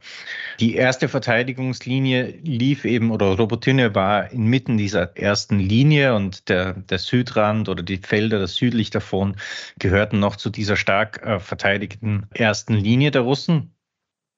Die 0.60 0.76
erste 0.76 1.10
Verteidigungslinie 1.10 2.38
lief 2.44 2.86
eben, 2.86 3.10
oder 3.10 3.26
Robotine 3.38 3.96
war 3.96 4.32
inmitten 4.32 4.78
dieser 4.78 5.18
ersten 5.18 5.58
Linie 5.58 6.14
und 6.14 6.48
der, 6.48 6.74
der 6.74 7.00
Südrand 7.00 7.70
oder 7.70 7.82
die 7.82 7.98
Felder, 7.98 8.38
das 8.38 8.54
südlich 8.54 8.92
davon, 8.92 9.36
gehörten 9.80 10.20
noch 10.20 10.36
zu 10.36 10.52
dieser 10.52 10.76
stark 10.76 11.26
äh, 11.26 11.40
verteidigten 11.40 12.28
ersten 12.36 12.76
Linie 12.76 13.10
der 13.10 13.22
Russen. 13.22 13.74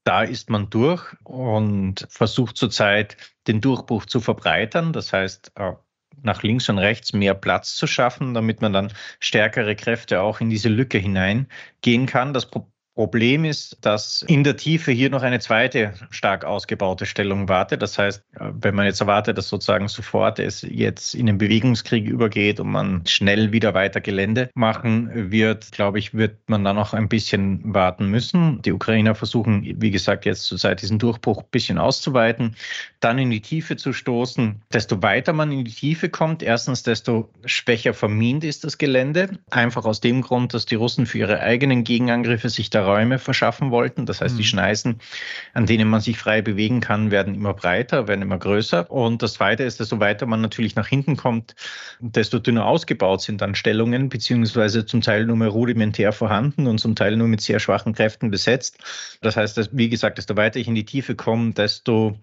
Da 0.05 0.23
ist 0.23 0.49
man 0.49 0.69
durch 0.69 1.03
und 1.25 2.07
versucht 2.09 2.55
zurzeit 2.55 3.17
den 3.47 3.59
Durchbruch 3.59 4.05
zu 4.05 4.21
verbreitern. 4.21 4.93
Das 4.93 5.11
heißt, 5.11 5.51
äh, 5.55 5.73
nach 6.21 6.43
links 6.43 6.69
und 6.69 6.77
rechts 6.77 7.13
mehr 7.13 7.33
Platz 7.33 7.75
zu 7.75 7.87
schaffen, 7.87 8.33
damit 8.33 8.61
man 8.61 8.73
dann 8.73 8.93
stärkere 9.19 9.75
Kräfte 9.75 10.21
auch 10.21 10.41
in 10.41 10.49
diese 10.49 10.69
Lücke 10.69 10.97
hineingehen 10.97 12.05
kann. 12.05 12.33
Das 12.33 12.49
Problem 12.95 13.43
ist, 13.43 13.77
dass 13.81 14.21
in 14.27 14.43
der 14.43 14.55
Tiefe 14.55 14.91
hier 14.91 15.09
noch 15.09 15.23
eine 15.23 15.39
zweite 15.39 15.93
stark 16.11 16.45
ausgebaute 16.45 17.07
Stellung 17.07 17.49
wartet. 17.49 17.81
Das 17.81 17.97
heißt, 17.97 18.23
wenn 18.39 18.75
man 18.75 18.85
jetzt 18.85 19.01
erwartet, 19.01 19.37
dass 19.37 19.49
sozusagen 19.49 19.87
sofort 19.87 20.37
es 20.37 20.61
jetzt 20.61 21.15
in 21.15 21.25
den 21.25 21.39
Bewegungskrieg 21.39 22.05
übergeht 22.05 22.59
und 22.59 22.69
man 22.69 23.03
schnell 23.07 23.51
wieder 23.51 23.73
weiter 23.73 23.99
Gelände 23.99 24.49
machen 24.53 25.31
wird, 25.31 25.71
glaube 25.71 25.97
ich, 25.97 26.13
wird 26.13 26.37
man 26.47 26.63
da 26.63 26.73
noch 26.73 26.93
ein 26.93 27.09
bisschen 27.09 27.73
warten 27.73 28.07
müssen. 28.07 28.61
Die 28.61 28.71
Ukrainer 28.71 29.15
versuchen, 29.15 29.63
wie 29.81 29.91
gesagt, 29.91 30.25
jetzt 30.25 30.43
zurzeit 30.43 30.83
diesen 30.83 30.99
Durchbruch 30.99 31.39
ein 31.39 31.49
bisschen 31.49 31.79
auszuweiten, 31.79 32.55
dann 32.99 33.17
in 33.17 33.31
die 33.31 33.41
Tiefe 33.41 33.75
zu 33.75 33.91
stoßen. 33.91 34.61
Desto 34.71 35.01
weiter 35.01 35.33
man 35.33 35.51
in 35.51 35.65
die 35.65 35.71
Tiefe 35.71 36.09
kommt, 36.09 36.43
erstens, 36.43 36.83
desto 36.83 37.31
schwächer 37.45 37.95
vermint 37.95 38.43
ist 38.43 38.63
das 38.63 38.77
Gelände. 38.77 39.39
Einfach 39.49 39.85
aus 39.85 39.99
dem 39.99 40.21
Grund, 40.21 40.53
dass 40.53 40.67
die 40.67 40.75
Russen 40.75 41.07
für 41.07 41.17
ihre 41.17 41.39
eigenen 41.39 41.83
Gegenangriffe 41.83 42.49
sich 42.49 42.69
da 42.69 42.82
Räume 42.83 43.19
verschaffen 43.19 43.71
wollten. 43.71 44.05
Das 44.05 44.21
heißt, 44.21 44.35
mhm. 44.35 44.37
die 44.37 44.43
Schneisen, 44.43 44.99
an 45.53 45.65
denen 45.65 45.89
man 45.89 46.01
sich 46.01 46.17
frei 46.17 46.41
bewegen 46.41 46.79
kann, 46.81 47.11
werden 47.11 47.35
immer 47.35 47.53
breiter, 47.53 48.07
werden 48.07 48.21
immer 48.21 48.37
größer. 48.37 48.89
Und 48.91 49.21
das 49.21 49.33
Zweite 49.33 49.63
ist, 49.63 49.79
desto 49.79 49.99
weiter 49.99 50.25
man 50.25 50.41
natürlich 50.41 50.75
nach 50.75 50.87
hinten 50.87 51.17
kommt, 51.17 51.55
desto 51.99 52.39
dünner 52.39 52.65
ausgebaut 52.65 53.21
sind 53.21 53.41
dann 53.41 53.55
Stellungen, 53.55 54.09
beziehungsweise 54.09 54.85
zum 54.85 55.01
Teil 55.01 55.25
nur 55.25 55.37
mehr 55.37 55.49
rudimentär 55.49 56.11
vorhanden 56.11 56.67
und 56.67 56.79
zum 56.79 56.95
Teil 56.95 57.15
nur 57.17 57.27
mit 57.27 57.41
sehr 57.41 57.59
schwachen 57.59 57.93
Kräften 57.93 58.31
besetzt. 58.31 58.77
Das 59.21 59.37
heißt, 59.37 59.57
dass, 59.57 59.69
wie 59.71 59.89
gesagt, 59.89 60.17
desto 60.17 60.35
weiter 60.35 60.59
ich 60.59 60.67
in 60.67 60.75
die 60.75 60.85
Tiefe 60.85 61.15
komme, 61.15 61.53
desto 61.53 62.17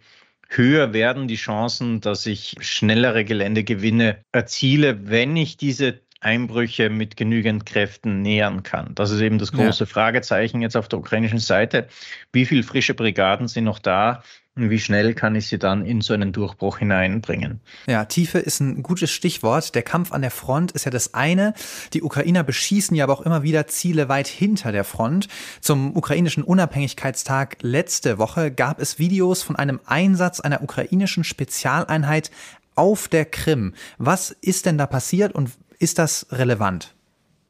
höher 0.51 0.93
werden 0.93 1.29
die 1.29 1.37
Chancen, 1.37 2.01
dass 2.01 2.27
ich 2.27 2.57
schnellere 2.61 3.25
Geländegewinne 3.25 4.25
erziele, 4.33 5.09
wenn 5.09 5.37
ich 5.37 5.57
diese 5.57 6.01
Einbrüche 6.21 6.91
mit 6.91 7.17
genügend 7.17 7.67
Kräften 7.67 8.23
nähern 8.23 8.63
kann. 8.63 8.95
Das 8.95 9.11
ist 9.11 9.21
eben 9.21 9.39
das 9.39 9.53
große 9.53 9.85
ja. 9.85 9.87
Fragezeichen 9.87 10.61
jetzt 10.61 10.77
auf 10.77 10.89
der 10.89 10.99
ukrainischen 10.99 11.39
Seite. 11.39 11.89
Wie 12.33 12.45
viele 12.45 12.63
frische 12.63 12.95
Brigaden 12.95 13.49
sind 13.49 13.65
noch 13.65 13.79
da? 13.79 14.23
Und 14.57 14.69
wie 14.69 14.81
schnell 14.81 15.15
kann 15.15 15.37
ich 15.37 15.47
sie 15.47 15.59
dann 15.59 15.87
in 15.87 16.01
so 16.01 16.13
einen 16.13 16.33
Durchbruch 16.33 16.79
hineinbringen? 16.79 17.61
Ja, 17.87 18.05
Tiefe 18.05 18.39
ist 18.39 18.61
ein 18.61 18.83
gutes 18.83 19.11
Stichwort. 19.11 19.75
Der 19.75 19.83
Kampf 19.83 20.13
an 20.13 20.23
der 20.23 20.33
Front 20.33 20.73
ist 20.73 20.85
ja 20.85 20.91
das 20.91 21.15
eine. 21.15 21.55
Die 21.95 22.03
Ukrainer 22.03 22.43
beschießen 22.43 22.95
ja 22.97 23.05
aber 23.05 23.15
auch 23.15 23.21
immer 23.23 23.43
wieder 23.43 23.69
Ziele 23.69 24.09
weit 24.09 24.27
hinter 24.27 24.73
der 24.73 24.85
Front. 24.85 25.29
Zum 25.61 25.97
ukrainischen 25.97 26.43
Unabhängigkeitstag 26.43 27.59
letzte 27.63 28.19
Woche 28.19 28.51
gab 28.51 28.81
es 28.81 28.99
Videos 28.99 29.43
von 29.43 29.57
einem 29.57 29.81
Einsatz 29.87 30.41
einer 30.41 30.63
ukrainischen 30.63 31.25
Spezialeinheit 31.25 32.31
auf 32.75 33.09
der 33.09 33.25
Krim. 33.25 33.73
Was 33.99 34.31
ist 34.31 34.67
denn 34.67 34.79
da 34.79 34.87
passiert 34.87 35.33
und 35.33 35.51
ist 35.81 35.99
das 35.99 36.27
relevant? 36.31 36.95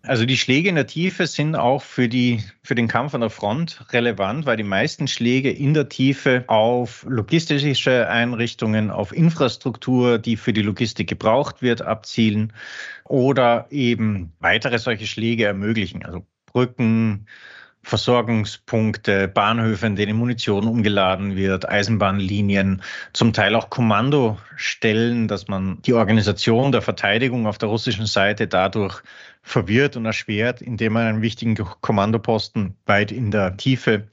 Also 0.02 0.24
die 0.24 0.38
Schläge 0.38 0.70
in 0.70 0.76
der 0.76 0.86
Tiefe 0.86 1.26
sind 1.26 1.54
auch 1.56 1.82
für, 1.82 2.08
die, 2.08 2.42
für 2.62 2.74
den 2.74 2.88
Kampf 2.88 3.14
an 3.14 3.20
der 3.20 3.28
Front 3.28 3.84
relevant, 3.92 4.46
weil 4.46 4.56
die 4.56 4.62
meisten 4.62 5.08
Schläge 5.08 5.50
in 5.50 5.74
der 5.74 5.90
Tiefe 5.90 6.44
auf 6.46 7.04
logistische 7.06 8.08
Einrichtungen, 8.08 8.90
auf 8.90 9.12
Infrastruktur, 9.12 10.18
die 10.18 10.38
für 10.38 10.54
die 10.54 10.62
Logistik 10.62 11.06
gebraucht 11.06 11.60
wird, 11.60 11.82
abzielen 11.82 12.54
oder 13.04 13.66
eben 13.70 14.32
weitere 14.38 14.78
solche 14.78 15.06
Schläge 15.06 15.44
ermöglichen. 15.44 16.02
Also 16.02 16.24
Brücken, 16.46 17.26
Versorgungspunkte, 17.82 19.26
Bahnhöfe, 19.26 19.86
in 19.86 19.96
denen 19.96 20.16
Munition 20.16 20.66
umgeladen 20.66 21.36
wird, 21.36 21.68
Eisenbahnlinien, 21.68 22.82
zum 23.12 23.32
Teil 23.32 23.54
auch 23.54 23.70
Kommandostellen, 23.70 25.28
dass 25.28 25.48
man 25.48 25.80
die 25.82 25.94
Organisation 25.94 26.72
der 26.72 26.82
Verteidigung 26.82 27.46
auf 27.46 27.58
der 27.58 27.68
russischen 27.68 28.06
Seite 28.06 28.46
dadurch 28.46 29.02
verwirrt 29.42 29.96
und 29.96 30.04
erschwert, 30.04 30.60
indem 30.60 30.92
man 30.92 31.06
einen 31.06 31.22
wichtigen 31.22 31.54
Kommandoposten 31.54 32.76
weit 32.86 33.12
in 33.12 33.30
der 33.30 33.56
Tiefe 33.56 34.08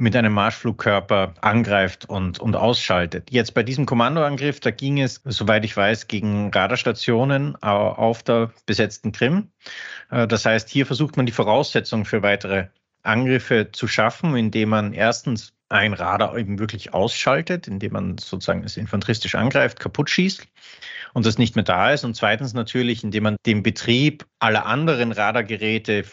mit 0.00 0.16
einem 0.16 0.32
Marschflugkörper 0.32 1.34
angreift 1.42 2.08
und, 2.08 2.40
und 2.40 2.56
ausschaltet. 2.56 3.30
Jetzt 3.30 3.52
bei 3.52 3.62
diesem 3.62 3.84
Kommandoangriff, 3.84 4.58
da 4.58 4.70
ging 4.70 4.98
es, 4.98 5.20
soweit 5.24 5.64
ich 5.66 5.76
weiß, 5.76 6.08
gegen 6.08 6.50
Radarstationen 6.50 7.54
auf 7.62 8.22
der 8.22 8.50
besetzten 8.64 9.12
Krim. 9.12 9.50
Äh, 10.10 10.26
das 10.26 10.46
heißt, 10.46 10.70
hier 10.70 10.86
versucht 10.86 11.18
man 11.18 11.26
die 11.26 11.32
Voraussetzungen 11.32 12.06
für 12.06 12.22
weitere 12.22 12.68
Angriffe 13.02 13.70
zu 13.72 13.88
schaffen, 13.88 14.36
indem 14.36 14.70
man 14.70 14.92
erstens 14.92 15.52
ein 15.68 15.92
Radar 15.92 16.36
eben 16.36 16.58
wirklich 16.58 16.92
ausschaltet, 16.92 17.68
indem 17.68 17.92
man 17.92 18.18
sozusagen 18.18 18.64
es 18.64 18.76
infanteristisch 18.76 19.36
angreift, 19.36 19.78
kaputt 19.78 20.10
schießt 20.10 20.46
und 21.14 21.26
das 21.26 21.38
nicht 21.38 21.54
mehr 21.54 21.64
da 21.64 21.92
ist. 21.92 22.04
Und 22.04 22.14
zweitens 22.14 22.54
natürlich, 22.54 23.04
indem 23.04 23.22
man 23.24 23.36
den 23.46 23.62
Betrieb 23.62 24.26
aller 24.40 24.66
anderen 24.66 25.12
Radargeräte, 25.12 26.04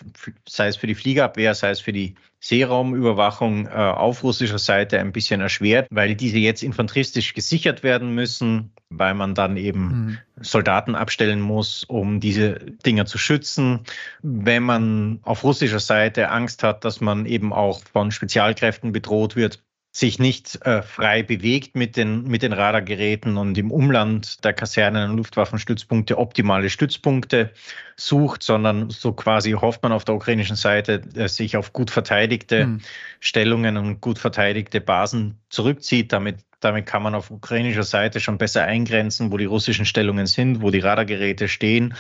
sei 0.48 0.68
es 0.68 0.78
für 0.78 0.88
die 0.88 0.96
Fliegerabwehr, 0.96 1.56
sei 1.56 1.72
es 1.72 1.80
für 1.80 1.94
die 1.94 2.16
Seeraumüberwachung 2.40 3.68
äh, 3.68 3.70
auf 3.72 4.24
russischer 4.24 4.60
Seite 4.60 5.00
ein 5.00 5.12
bisschen 5.12 5.42
erschwert, 5.42 5.88
weil 5.90 6.16
diese 6.16 6.38
jetzt 6.38 6.64
infanteristisch 6.64 7.34
gesichert 7.34 7.84
werden 7.84 8.14
müssen, 8.14 8.74
weil 8.90 9.16
man 9.16 9.34
dann 9.34 9.58
eben 9.58 9.82
mhm. 9.82 10.18
Soldaten 10.42 10.96
abstellen 10.96 11.42
muss, 11.42 11.84
um 11.84 12.20
diese 12.20 12.54
Dinger 12.86 13.06
zu 13.06 13.18
schützen. 13.18 13.82
Wenn 14.22 14.64
man 14.64 15.20
auf 15.24 15.44
russischer 15.44 15.80
Seite 15.80 16.30
Angst 16.30 16.64
hat, 16.64 16.86
dass 16.86 17.02
man 17.02 17.26
eben 17.26 17.54
auch 17.54 17.82
von 17.92 18.12
Spezialkräften 18.12 18.92
bedroht 18.92 19.36
wird, 19.36 19.64
sich 19.98 20.20
nicht 20.20 20.64
äh, 20.64 20.84
frei 20.84 21.24
bewegt 21.24 21.76
mit 21.76 21.98
den, 21.98 22.26
mit 22.26 22.44
den 22.44 22.54
Radargeräten 22.54 23.36
und 23.36 23.58
im 23.58 23.72
Umland 23.72 24.44
der 24.44 24.54
Kasernen 24.54 25.10
und 25.10 25.18
Luftwaffenstützpunkte 25.18 26.20
optimale 26.20 26.70
Stützpunkte 26.70 27.50
sucht, 27.96 28.44
sondern 28.44 28.92
so 28.92 29.14
quasi 29.14 29.54
hofft 29.54 29.82
man 29.82 29.92
auf 29.92 30.06
der 30.06 30.14
ukrainischen 30.14 30.56
Seite, 30.56 31.02
äh, 31.16 31.28
sich 31.28 31.58
auf 31.58 31.74
gut 31.74 31.90
verteidigte 31.90 32.66
hm. 32.66 32.82
Stellungen 33.20 33.76
und 33.76 34.00
gut 34.00 34.20
verteidigte 34.20 34.82
Basen 34.82 35.40
zurückzieht. 35.50 36.14
Damit, 36.14 36.42
damit 36.60 36.86
kann 36.86 37.02
man 37.02 37.16
auf 37.16 37.32
ukrainischer 37.32 37.82
Seite 37.82 38.20
schon 38.20 38.38
besser 38.38 38.66
eingrenzen, 38.66 39.32
wo 39.32 39.38
die 39.38 39.46
russischen 39.46 39.88
Stellungen 39.88 40.28
sind, 40.28 40.62
wo 40.62 40.70
die 40.70 40.78
Radargeräte 40.78 41.48
stehen, 41.48 41.96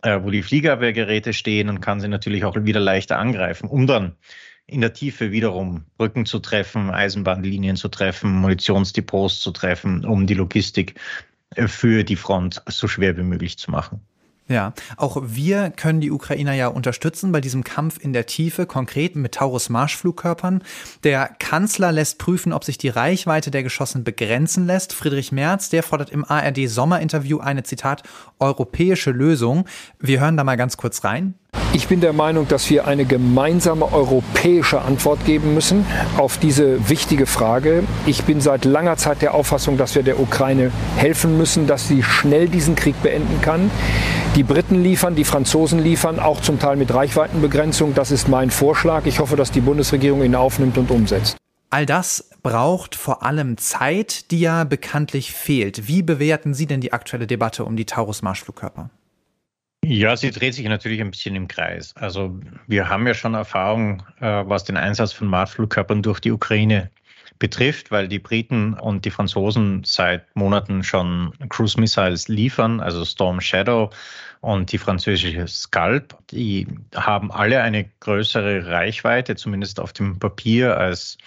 äh, 0.00 0.18
wo 0.22 0.30
die 0.30 0.42
Fliegerwehrgeräte 0.42 1.34
stehen 1.34 1.68
und 1.68 1.82
kann 1.82 2.00
sie 2.00 2.08
natürlich 2.08 2.46
auch 2.46 2.56
wieder 2.56 2.80
leichter 2.80 3.18
angreifen, 3.18 3.68
um 3.68 3.86
dann 3.86 4.16
in 4.72 4.80
der 4.80 4.92
Tiefe 4.92 5.30
wiederum 5.30 5.84
Brücken 5.98 6.26
zu 6.26 6.38
treffen, 6.38 6.90
Eisenbahnlinien 6.90 7.76
zu 7.76 7.88
treffen, 7.88 8.34
Munitionsdepots 8.36 9.40
zu 9.40 9.50
treffen, 9.50 10.04
um 10.04 10.26
die 10.26 10.34
Logistik 10.34 10.98
äh, 11.54 11.68
für 11.68 12.04
die 12.04 12.16
Front 12.16 12.62
so 12.66 12.88
schwer 12.88 13.16
wie 13.16 13.22
möglich 13.22 13.58
zu 13.58 13.70
machen. 13.70 14.00
Ja, 14.48 14.74
auch 14.96 15.22
wir 15.24 15.70
können 15.70 16.00
die 16.00 16.10
Ukrainer 16.10 16.52
ja 16.52 16.66
unterstützen 16.66 17.32
bei 17.32 17.40
diesem 17.40 17.64
Kampf 17.64 17.98
in 17.98 18.12
der 18.12 18.26
Tiefe, 18.26 18.66
konkret 18.66 19.14
mit 19.14 19.34
Taurus-Marschflugkörpern. 19.34 20.62
Der 21.04 21.28
Kanzler 21.38 21.92
lässt 21.92 22.18
prüfen, 22.18 22.52
ob 22.52 22.64
sich 22.64 22.76
die 22.76 22.88
Reichweite 22.88 23.50
der 23.50 23.62
Geschossen 23.62 24.04
begrenzen 24.04 24.66
lässt. 24.66 24.92
Friedrich 24.92 25.32
Merz, 25.32 25.70
der 25.70 25.82
fordert 25.82 26.10
im 26.10 26.24
ARD-Sommerinterview 26.24 27.38
eine, 27.38 27.62
Zitat, 27.62 28.02
europäische 28.40 29.12
Lösung. 29.12 29.66
Wir 30.00 30.20
hören 30.20 30.36
da 30.36 30.44
mal 30.44 30.56
ganz 30.56 30.76
kurz 30.76 31.04
rein. 31.04 31.34
Ich 31.74 31.88
bin 31.88 32.02
der 32.02 32.12
Meinung, 32.12 32.46
dass 32.48 32.68
wir 32.68 32.86
eine 32.86 33.06
gemeinsame 33.06 33.90
europäische 33.94 34.82
Antwort 34.82 35.24
geben 35.24 35.54
müssen 35.54 35.86
auf 36.18 36.36
diese 36.36 36.90
wichtige 36.90 37.24
Frage. 37.24 37.84
Ich 38.04 38.24
bin 38.24 38.42
seit 38.42 38.66
langer 38.66 38.98
Zeit 38.98 39.22
der 39.22 39.32
Auffassung, 39.32 39.78
dass 39.78 39.94
wir 39.94 40.02
der 40.02 40.20
Ukraine 40.20 40.70
helfen 40.96 41.38
müssen, 41.38 41.66
dass 41.66 41.88
sie 41.88 42.02
schnell 42.02 42.50
diesen 42.50 42.76
Krieg 42.76 43.02
beenden 43.02 43.40
kann. 43.40 43.70
Die 44.36 44.42
Briten 44.42 44.82
liefern, 44.82 45.14
die 45.14 45.24
Franzosen 45.24 45.78
liefern, 45.78 46.20
auch 46.20 46.42
zum 46.42 46.58
Teil 46.58 46.76
mit 46.76 46.92
Reichweitenbegrenzung. 46.92 47.94
Das 47.94 48.10
ist 48.10 48.28
mein 48.28 48.50
Vorschlag. 48.50 49.06
Ich 49.06 49.18
hoffe, 49.18 49.36
dass 49.36 49.50
die 49.50 49.62
Bundesregierung 49.62 50.22
ihn 50.22 50.34
aufnimmt 50.34 50.76
und 50.76 50.90
umsetzt. 50.90 51.38
All 51.70 51.86
das 51.86 52.28
braucht 52.42 52.96
vor 52.96 53.22
allem 53.22 53.56
Zeit, 53.56 54.30
die 54.30 54.40
ja 54.40 54.64
bekanntlich 54.64 55.32
fehlt. 55.32 55.88
Wie 55.88 56.02
bewerten 56.02 56.52
Sie 56.52 56.66
denn 56.66 56.82
die 56.82 56.92
aktuelle 56.92 57.26
Debatte 57.26 57.64
um 57.64 57.76
die 57.76 57.86
Taurus-Marschflugkörper? 57.86 58.90
Ja, 59.84 60.16
sie 60.16 60.30
dreht 60.30 60.54
sich 60.54 60.64
natürlich 60.66 61.00
ein 61.00 61.10
bisschen 61.10 61.34
im 61.34 61.48
Kreis. 61.48 61.94
Also 61.96 62.38
wir 62.68 62.88
haben 62.88 63.06
ja 63.06 63.14
schon 63.14 63.34
Erfahrung, 63.34 64.02
äh, 64.20 64.44
was 64.46 64.64
den 64.64 64.76
Einsatz 64.76 65.12
von 65.12 65.26
Marschflugkörpern 65.26 66.02
durch 66.02 66.20
die 66.20 66.30
Ukraine 66.30 66.90
betrifft, 67.40 67.90
weil 67.90 68.06
die 68.06 68.20
Briten 68.20 68.74
und 68.74 69.04
die 69.04 69.10
Franzosen 69.10 69.82
seit 69.84 70.24
Monaten 70.36 70.84
schon 70.84 71.32
Cruise 71.48 71.80
Missiles 71.80 72.28
liefern, 72.28 72.78
also 72.78 73.04
Storm 73.04 73.40
Shadow 73.40 73.90
und 74.40 74.70
die 74.70 74.78
französische 74.78 75.48
Scalp. 75.48 76.16
Die 76.30 76.68
haben 76.94 77.32
alle 77.32 77.60
eine 77.60 77.84
größere 77.98 78.68
Reichweite, 78.68 79.34
zumindest 79.34 79.80
auf 79.80 79.92
dem 79.92 80.20
Papier, 80.20 80.76
als, 80.76 81.18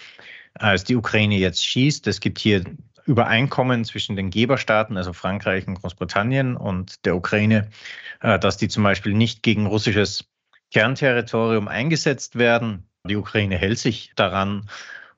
als 0.54 0.86
die 0.86 0.96
Ukraine 0.96 1.36
jetzt 1.36 1.66
schießt. 1.66 2.08
Es 2.08 2.22
gibt 2.22 2.40
hier 2.40 2.64
Übereinkommen 3.06 3.86
zwischen 3.86 4.16
den 4.16 4.30
Geberstaaten, 4.30 4.98
also 4.98 5.14
Frankreich 5.14 5.68
und 5.68 5.82
Großbritannien 5.82 6.56
und 6.58 7.06
der 7.06 7.16
Ukraine, 7.16 7.70
äh, 8.22 8.40
dass 8.40 8.58
die 8.58 8.68
zum 8.68 8.84
Beispiel 8.84 9.14
nicht 9.14 9.44
gegen 9.44 9.68
russisches 9.68 10.26
Kernterritorium 10.72 11.68
eingesetzt 11.68 12.38
werden. 12.38 12.90
Die 13.08 13.16
Ukraine 13.16 13.58
hält 13.58 13.78
sich 13.78 14.12
daran 14.16 14.68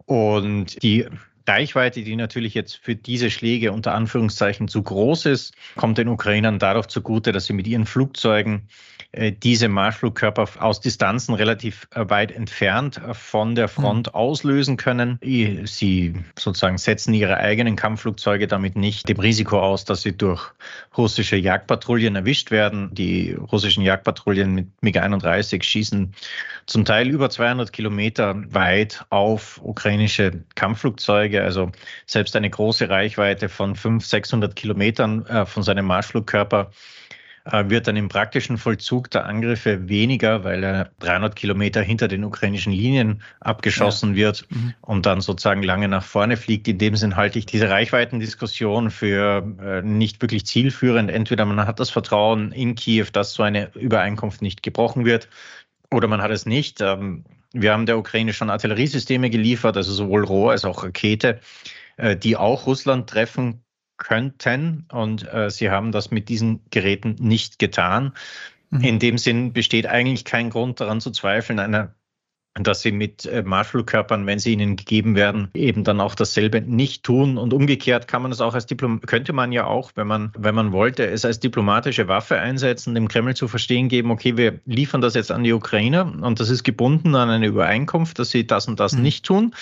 und 0.05 0.81
die 0.83 1.07
Reichweite, 1.47 2.03
die 2.03 2.15
natürlich 2.15 2.53
jetzt 2.53 2.77
für 2.77 2.95
diese 2.95 3.31
Schläge 3.31 3.71
unter 3.71 3.93
Anführungszeichen 3.93 4.67
zu 4.67 4.83
groß 4.83 5.25
ist, 5.27 5.55
kommt 5.75 5.97
den 5.97 6.07
Ukrainern 6.07 6.59
dadurch 6.59 6.87
zugute, 6.87 7.31
dass 7.31 7.45
sie 7.45 7.53
mit 7.53 7.67
ihren 7.67 7.85
Flugzeugen 7.85 8.67
äh, 9.13 9.31
diese 9.31 9.69
Marschflugkörper 9.69 10.47
aus 10.59 10.81
Distanzen 10.81 11.33
relativ 11.33 11.87
äh, 11.95 12.09
weit 12.09 12.31
entfernt 12.31 12.97
äh, 12.97 13.13
von 13.13 13.55
der 13.55 13.67
Front 13.67 14.07
mhm. 14.07 14.13
auslösen 14.13 14.77
können. 14.77 15.17
Sie 15.21 16.13
sozusagen 16.37 16.77
setzen 16.77 17.13
ihre 17.13 17.37
eigenen 17.37 17.75
Kampfflugzeuge 17.75 18.47
damit 18.47 18.75
nicht 18.75 19.07
dem 19.07 19.19
Risiko 19.19 19.59
aus, 19.61 19.85
dass 19.85 20.01
sie 20.01 20.15
durch 20.15 20.51
russische 20.97 21.37
Jagdpatrouillen 21.37 22.15
erwischt 22.15 22.51
werden. 22.51 22.93
Die 22.93 23.33
russischen 23.33 23.83
Jagdpatrouillen 23.83 24.53
mit 24.53 24.67
MiG-31 24.81 25.63
schießen 25.63 26.13
zum 26.65 26.85
Teil 26.85 27.09
über 27.09 27.29
200 27.29 27.71
Kilometer 27.71 28.35
weit 28.53 29.05
auf 29.09 29.61
ukrainische 29.63 30.43
Kampfflugzeuge. 30.55 31.36
Also 31.43 31.71
selbst 32.05 32.35
eine 32.35 32.49
große 32.49 32.89
Reichweite 32.89 33.49
von 33.49 33.75
500, 33.75 34.09
600 34.09 34.55
Kilometern 34.55 35.25
von 35.45 35.63
seinem 35.63 35.85
Marschflugkörper 35.85 36.71
äh, 37.51 37.69
wird 37.69 37.87
dann 37.87 37.95
im 37.95 38.09
praktischen 38.09 38.57
Vollzug 38.57 39.09
der 39.11 39.25
Angriffe 39.25 39.87
weniger, 39.87 40.43
weil 40.43 40.63
er 40.63 40.91
300 40.99 41.35
Kilometer 41.35 41.81
hinter 41.81 42.07
den 42.07 42.23
ukrainischen 42.23 42.73
Linien 42.73 43.21
abgeschossen 43.39 44.11
ja. 44.11 44.15
wird 44.17 44.45
mhm. 44.49 44.73
und 44.81 45.05
dann 45.05 45.21
sozusagen 45.21 45.63
lange 45.63 45.87
nach 45.87 46.03
vorne 46.03 46.35
fliegt. 46.35 46.67
In 46.67 46.77
dem 46.77 46.95
Sinn 46.95 47.15
halte 47.15 47.39
ich 47.39 47.45
diese 47.45 47.69
Reichweitendiskussion 47.69 48.91
für 48.91 49.55
äh, 49.61 49.81
nicht 49.81 50.21
wirklich 50.21 50.45
zielführend. 50.45 51.09
Entweder 51.09 51.45
man 51.45 51.65
hat 51.65 51.79
das 51.79 51.89
Vertrauen 51.89 52.51
in 52.51 52.75
Kiew, 52.75 53.07
dass 53.13 53.33
so 53.33 53.43
eine 53.43 53.73
Übereinkunft 53.75 54.41
nicht 54.41 54.61
gebrochen 54.61 55.05
wird, 55.05 55.29
oder 55.89 56.09
man 56.09 56.21
hat 56.21 56.31
es 56.31 56.45
nicht. 56.45 56.81
Ähm, 56.81 57.23
wir 57.53 57.73
haben 57.73 57.85
der 57.85 57.97
Ukraine 57.97 58.33
schon 58.33 58.49
Artilleriesysteme 58.49 59.29
geliefert, 59.29 59.77
also 59.77 59.93
sowohl 59.93 60.23
Rohr 60.23 60.51
als 60.51 60.65
auch 60.65 60.83
Rakete, 60.83 61.39
äh, 61.97 62.15
die 62.15 62.35
auch 62.35 62.67
Russland 62.67 63.09
treffen 63.09 63.63
könnten. 63.97 64.85
Und 64.91 65.31
äh, 65.31 65.49
sie 65.49 65.69
haben 65.69 65.91
das 65.91 66.11
mit 66.11 66.29
diesen 66.29 66.61
Geräten 66.69 67.15
nicht 67.19 67.59
getan. 67.59 68.13
Mhm. 68.69 68.81
In 68.81 68.99
dem 68.99 69.17
Sinn 69.17 69.53
besteht 69.53 69.87
eigentlich 69.87 70.25
kein 70.25 70.49
Grund 70.49 70.79
daran 70.79 71.01
zu 71.01 71.11
zweifeln, 71.11 71.59
einer, 71.59 71.95
dass 72.59 72.81
sie 72.81 72.91
mit 72.91 73.25
äh, 73.25 73.43
Marschflugkörpern, 73.43 74.25
wenn 74.25 74.39
sie 74.39 74.53
ihnen 74.53 74.75
gegeben 74.75 75.15
werden, 75.15 75.49
eben 75.53 75.83
dann 75.83 76.01
auch 76.01 76.15
dasselbe 76.15 76.61
nicht 76.61 77.03
tun. 77.03 77.37
Und 77.37 77.53
umgekehrt 77.53 78.07
kann 78.07 78.21
man 78.21 78.31
es 78.31 78.41
auch 78.41 78.53
als 78.53 78.65
Diplom 78.65 79.01
könnte 79.01 79.33
man 79.33 79.51
ja 79.51 79.65
auch, 79.65 79.91
wenn 79.95 80.07
man, 80.07 80.31
wenn 80.37 80.55
man 80.55 80.71
wollte, 80.71 81.07
es 81.07 81.25
als 81.25 81.39
diplomatische 81.39 82.07
Waffe 82.07 82.39
einsetzen, 82.39 82.95
dem 82.95 83.07
Kreml 83.07 83.35
zu 83.35 83.47
verstehen 83.47 83.89
geben, 83.89 84.11
okay, 84.11 84.37
wir 84.37 84.59
liefern 84.65 85.01
das 85.01 85.13
jetzt 85.15 85.31
an 85.31 85.43
die 85.43 85.53
Ukrainer 85.53 86.11
und 86.21 86.39
das 86.39 86.49
ist 86.49 86.63
gebunden 86.63 87.15
an 87.15 87.29
eine 87.29 87.47
Übereinkunft, 87.47 88.19
dass 88.19 88.31
sie 88.31 88.47
das 88.47 88.67
und 88.67 88.79
das 88.79 88.93
mhm. 88.93 89.01
nicht 89.03 89.25
tun. 89.25 89.53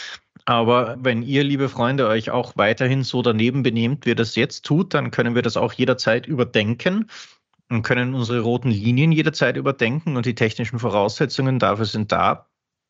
Aber 0.45 0.97
wenn 0.99 1.23
ihr, 1.23 1.43
liebe 1.43 1.69
Freunde, 1.69 2.07
euch 2.07 2.29
auch 2.29 2.53
weiterhin 2.55 3.03
so 3.03 3.23
daneben 3.23 3.63
benehmt, 3.63 4.05
wie 4.05 4.09
ihr 4.09 4.15
das 4.15 4.35
jetzt 4.35 4.63
tut, 4.63 4.93
dann 4.93 5.09
können 5.09 5.33
wir 5.33 5.41
das 5.41 5.57
auch 5.57 5.73
jederzeit 5.73 6.27
überdenken 6.27 7.09
und 7.69 7.81
können 7.81 8.13
unsere 8.13 8.41
roten 8.41 8.69
Linien 8.69 9.11
jederzeit 9.11 9.57
überdenken 9.57 10.17
und 10.17 10.27
die 10.27 10.35
technischen 10.35 10.77
Voraussetzungen 10.77 11.57
dafür 11.57 11.85
sind 11.85 12.11
da. 12.11 12.47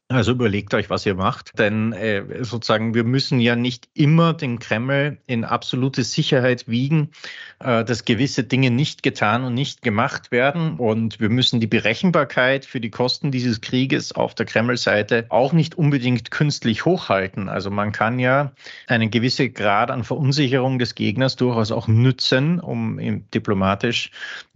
Also 0.08 0.34
überlegt 0.34 0.76
euch, 0.76 0.92
was 0.92 1.04
ihr 1.08 1.16
macht, 1.16 1.58
denn 1.58 1.92
äh, 1.92 2.44
sozusagen 2.44 2.94
wir 2.94 3.04
müssen 3.04 3.40
ja 3.40 3.56
nicht 3.56 3.90
immer 3.96 4.34
den 4.34 4.60
Kreml 4.60 5.18
in 5.26 5.44
absolute 5.44 6.04
Sicherheit 6.04 6.68
wiegen, 6.68 7.10
äh, 7.58 7.84
dass 7.84 8.06
gewisse 8.06 8.44
Dinge 8.44 8.70
nicht 8.70 9.02
getan 9.02 9.44
und 9.44 9.56
nicht 9.56 9.82
gemacht 9.82 10.32
werden 10.32 10.78
und 10.78 11.20
wir 11.20 11.30
müssen 11.30 11.60
die 11.60 11.66
Berechenbarkeit 11.66 12.66
für 12.66 12.80
die 12.80 12.92
Kosten 12.92 13.32
dieses 13.32 13.62
Krieges 13.62 14.12
auf 14.12 14.36
der 14.36 14.46
Kreml-Seite 14.46 15.26
auch 15.30 15.54
nicht 15.54 15.74
unbedingt 15.74 16.30
künstlich 16.30 16.86
hochhalten. 16.86 17.50
Also 17.50 17.72
man 17.72 17.92
kann 17.92 18.20
ja 18.20 18.52
einen 18.86 19.10
gewissen 19.10 19.56
Grad 19.56 19.90
an 19.90 20.04
Verunsicherung 20.04 20.78
des 20.78 20.94
Gegners 20.94 21.36
durchaus 21.36 21.72
auch 21.72 21.88
nützen, 21.88 22.60
um 22.60 23.00
diplomatisch 23.32 24.12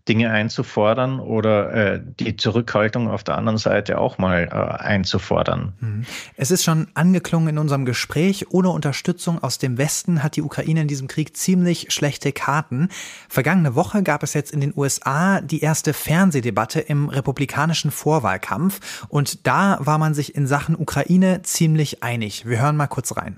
Dinge 0.09 0.31
einzufordern 0.31 1.19
oder 1.19 1.71
äh, 1.71 2.01
die 2.19 2.35
Zurückhaltung 2.35 3.07
auf 3.07 3.23
der 3.23 3.37
anderen 3.37 3.59
Seite 3.59 3.99
auch 3.99 4.17
mal 4.17 4.49
äh, 4.51 4.83
einzufordern. 4.83 5.73
Mhm. 5.79 6.05
Es 6.35 6.49
ist 6.49 6.63
schon 6.63 6.87
angeklungen 6.95 7.49
in 7.49 7.57
unserem 7.59 7.85
Gespräch, 7.85 8.47
ohne 8.49 8.69
Unterstützung 8.69 9.41
aus 9.41 9.59
dem 9.59 9.77
Westen 9.77 10.23
hat 10.23 10.35
die 10.35 10.41
Ukraine 10.41 10.81
in 10.81 10.87
diesem 10.87 11.07
Krieg 11.07 11.37
ziemlich 11.37 11.93
schlechte 11.93 12.31
Karten. 12.31 12.89
Vergangene 13.29 13.75
Woche 13.75 14.01
gab 14.01 14.23
es 14.23 14.33
jetzt 14.33 14.51
in 14.51 14.61
den 14.61 14.73
USA 14.75 15.41
die 15.41 15.61
erste 15.61 15.93
Fernsehdebatte 15.93 16.79
im 16.79 17.09
republikanischen 17.09 17.91
Vorwahlkampf 17.91 19.05
und 19.09 19.45
da 19.45 19.77
war 19.79 19.99
man 19.99 20.15
sich 20.15 20.35
in 20.35 20.47
Sachen 20.47 20.75
Ukraine 20.75 21.43
ziemlich 21.43 22.01
einig. 22.01 22.47
Wir 22.47 22.59
hören 22.59 22.75
mal 22.75 22.87
kurz 22.87 23.15
rein. 23.15 23.37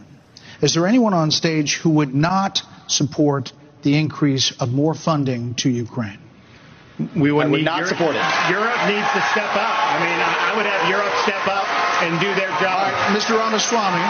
Is 0.62 0.74
there 0.74 0.88
anyone 0.88 1.14
on 1.16 1.32
stage 1.32 1.82
who 1.84 1.90
would 1.90 2.16
not 2.16 2.64
support 2.88 3.54
the 3.84 4.00
increase 4.00 4.54
of 4.62 4.72
more 4.72 4.96
funding 4.96 5.54
to 5.56 5.68
Ukraine? 5.70 6.20
We 7.16 7.32
would, 7.32 7.50
would 7.50 7.64
not 7.64 7.80
Europe, 7.80 7.90
support 7.90 8.16
it. 8.16 8.26
Europe 8.50 8.78
needs 8.88 9.08
to 9.14 9.22
step 9.32 9.52
up. 9.56 9.76
I 9.94 9.98
mean, 10.04 10.20
I, 10.20 10.54
would 10.56 10.66
have 10.66 10.90
Europe 10.90 11.14
step 11.24 11.46
up 11.48 11.68
and 12.04 12.20
do 12.20 12.30
their 12.36 12.50
job. 12.60 12.92
Right, 12.92 13.16
Mr. 13.16 13.38
Ramaswamy, 13.38 14.02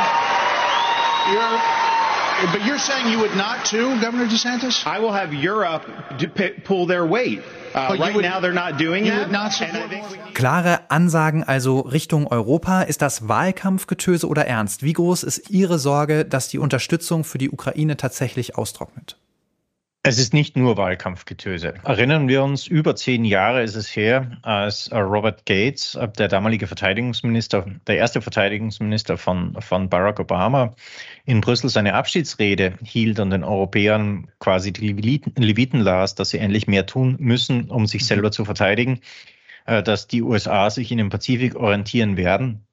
you're, 1.34 2.52
but 2.52 2.66
you're 2.66 2.80
saying 2.80 3.12
you 3.12 3.20
would 3.20 3.36
not 3.36 3.66
too, 3.66 4.00
Governor 4.02 4.28
DeSantis? 4.28 4.86
I 4.86 5.00
will 5.00 5.12
have 5.12 5.34
Europe 5.34 5.84
pull 6.64 6.86
their 6.86 7.06
weight. 7.06 7.42
Uh, 7.74 7.96
right 8.00 8.14
would, 8.14 8.24
now 8.24 8.40
they're 8.40 8.54
not 8.54 8.78
doing 8.78 9.06
that. 9.06 9.32
Not 9.32 9.52
Klare 10.34 10.90
Ansagen 10.90 11.44
also 11.44 11.80
Richtung 11.80 12.28
Europa. 12.28 12.82
Ist 12.82 13.02
das 13.02 13.28
Wahlkampfgetöse 13.28 14.28
oder 14.28 14.46
ernst? 14.46 14.84
Wie 14.84 14.94
groß 14.94 15.24
ist 15.24 15.50
Ihre 15.50 15.80
Sorge, 15.80 16.26
dass 16.26 16.50
die 16.50 16.60
Unterstützung 16.60 17.24
für 17.24 17.38
die 17.38 17.50
Ukraine 17.50 17.96
tatsächlich 17.96 18.58
austrocknet? 18.58 19.21
Es 20.04 20.18
ist 20.18 20.34
nicht 20.34 20.58
nur 20.58 20.78
Wahlkampfgetöse. 20.78 21.76
Erinnern 21.84 22.28
wir 22.28 22.42
uns, 22.42 22.66
über 22.66 22.96
zehn 22.96 23.24
Jahre 23.24 23.62
ist 23.62 23.76
es 23.76 23.96
her, 23.96 24.36
als 24.42 24.92
Robert 24.92 25.46
Gates, 25.46 25.94
äh, 25.94 26.08
der 26.08 26.28
damalige 26.28 26.66
Verteidigungsminister, 26.66 27.68
der 27.86 27.98
erste 27.98 28.20
Verteidigungsminister 28.20 29.20
von, 29.20 29.62
von 29.62 29.90
Barack 29.90 30.20
Obama, 30.20 30.74
in 31.26 31.40
Brüssel 31.40 31.70
seine 31.70 31.94
Abschiedsrede 31.94 32.80
hielt 32.84 33.20
und 33.20 33.30
den 33.30 33.44
Europäern 33.44 34.32
quasi 34.40 34.74
die 34.74 34.92
Leviten 34.92 35.82
las, 35.82 36.16
dass 36.16 36.32
sie 36.32 36.40
endlich 36.40 36.66
mehr 36.66 36.88
tun 36.88 37.18
müssen, 37.20 37.70
um 37.70 37.86
sich 37.86 38.04
selber 38.08 38.32
zu 38.32 38.44
verteidigen, 38.44 39.02
äh, 39.68 39.84
dass 39.84 40.08
die 40.08 40.24
USA 40.24 40.72
sich 40.72 40.92
in 40.92 40.98
den 40.98 41.10
Pazifik 41.10 41.56
orientieren 41.56 42.18
werden 42.18 42.66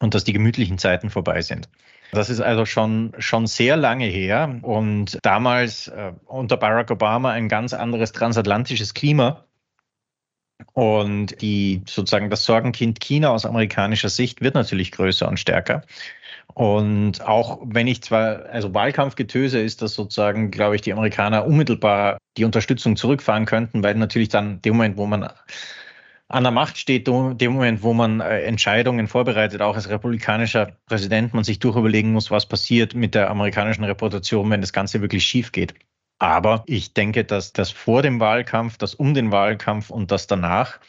und 0.00 0.14
dass 0.14 0.24
die 0.24 0.34
gemütlichen 0.34 0.76
Zeiten 0.76 1.08
vorbei 1.08 1.40
sind. 1.40 1.70
Das 2.14 2.30
ist 2.30 2.40
also 2.40 2.64
schon, 2.64 3.12
schon 3.18 3.46
sehr 3.46 3.76
lange 3.76 4.06
her 4.06 4.60
und 4.62 5.18
damals 5.22 5.88
äh, 5.88 6.12
unter 6.26 6.56
Barack 6.56 6.90
Obama 6.90 7.30
ein 7.30 7.48
ganz 7.48 7.74
anderes 7.74 8.12
transatlantisches 8.12 8.94
Klima. 8.94 9.44
Und 10.72 11.40
die 11.42 11.82
sozusagen 11.86 12.30
das 12.30 12.44
Sorgenkind 12.44 13.00
China 13.00 13.30
aus 13.30 13.44
amerikanischer 13.44 14.08
Sicht 14.08 14.40
wird 14.40 14.54
natürlich 14.54 14.92
größer 14.92 15.28
und 15.28 15.38
stärker. 15.38 15.82
Und 16.54 17.20
auch 17.22 17.60
wenn 17.64 17.86
ich 17.86 18.02
zwar, 18.02 18.46
also 18.46 18.74
Wahlkampfgetöse 18.74 19.60
ist 19.60 19.82
das 19.82 19.94
sozusagen, 19.94 20.50
glaube 20.50 20.76
ich, 20.76 20.82
die 20.82 20.92
Amerikaner 20.92 21.46
unmittelbar 21.46 22.18
die 22.36 22.44
Unterstützung 22.44 22.96
zurückfahren 22.96 23.46
könnten, 23.46 23.82
weil 23.82 23.94
natürlich 23.94 24.28
dann 24.28 24.62
dem 24.62 24.74
Moment, 24.74 24.96
wo 24.96 25.06
man 25.06 25.28
an 26.28 26.42
der 26.42 26.52
Macht 26.52 26.78
steht, 26.78 27.06
dem 27.06 27.52
Moment, 27.52 27.82
wo 27.82 27.92
man 27.92 28.20
äh, 28.20 28.40
Entscheidungen 28.42 29.08
vorbereitet, 29.08 29.60
auch 29.60 29.76
als 29.76 29.88
republikanischer 29.88 30.76
Präsident, 30.86 31.34
man 31.34 31.44
sich 31.44 31.58
durchüberlegen 31.58 32.12
muss, 32.12 32.30
was 32.30 32.46
passiert 32.46 32.94
mit 32.94 33.14
der 33.14 33.30
amerikanischen 33.30 33.84
Reputation, 33.84 34.50
wenn 34.50 34.60
das 34.60 34.72
Ganze 34.72 35.00
wirklich 35.00 35.24
schief 35.24 35.52
geht. 35.52 35.74
Aber 36.18 36.64
ich 36.66 36.94
denke, 36.94 37.24
dass 37.24 37.52
das 37.52 37.70
vor 37.70 38.02
dem 38.02 38.20
Wahlkampf, 38.20 38.78
das 38.78 38.94
um 38.94 39.14
den 39.14 39.32
Wahlkampf 39.32 39.90
und 39.90 40.10
das 40.10 40.26
danach, 40.26 40.80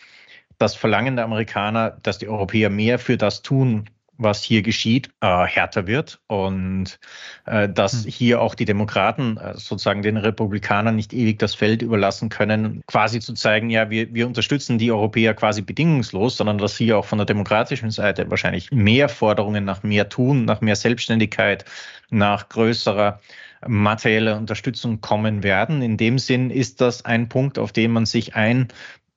das 0.58 0.76
Verlangen 0.76 1.18
der 1.18 1.26
Amerikaner, 1.26 1.98
dass 2.02 2.18
die 2.18 2.30
Europäer 2.30 2.70
mehr 2.70 3.00
für 3.00 3.18
das 3.18 3.42
tun, 3.42 3.90
was 4.18 4.44
hier 4.44 4.62
geschieht, 4.62 5.10
äh, 5.22 5.46
härter 5.46 5.88
wird 5.88 6.20
und 6.28 7.00
äh, 7.46 7.70
dass 7.70 8.04
hm. 8.04 8.12
hier 8.12 8.42
auch 8.42 8.56
die 8.56 8.66
Demokraten 8.66 9.38
äh, 9.38 9.54
sozusagen 9.56 10.02
den 10.02 10.18
Republikanern 10.18 10.96
nicht 10.96 11.14
ewig 11.14 11.40
das 11.40 11.56
Feld 11.56 11.82
überlassen 11.82 12.30
können, 12.30 12.82
quasi 12.88 13.20
zu 13.20 13.34
zeigen, 13.34 13.70
ja, 13.70 13.90
wir, 13.90 14.14
wir 14.14 14.28
unterstützen 14.28 14.78
die 14.78 14.92
Europäer 14.92 15.34
quasi 15.34 15.62
bedingungslos, 15.62 16.38
sondern 16.38 16.58
dass 16.58 16.78
hier 16.78 16.98
auch 16.98 17.06
von 17.06 17.18
der 17.18 17.26
demokratischen 17.26 17.92
Seite 17.92 18.30
wahrscheinlich 18.30 18.72
mehr 18.72 19.10
Forderungen 19.10 19.66
nach 19.66 19.84
mehr 19.84 20.10
Tun, 20.10 20.46
nach 20.46 20.62
mehr 20.62 20.76
Selbstständigkeit, 20.76 21.66
nach 22.10 22.50
größerer 22.50 23.20
materieller 23.68 24.38
Unterstützung 24.38 25.02
kommen 25.02 25.44
werden. 25.44 25.82
In 25.82 25.98
dem 25.98 26.20
Sinn 26.20 26.52
ist 26.52 26.82
das 26.82 27.04
ein 27.06 27.30
Punkt, 27.30 27.58
auf 27.58 27.72
den 27.72 27.92
man 27.92 28.06
sich 28.06 28.36
ein 28.36 28.68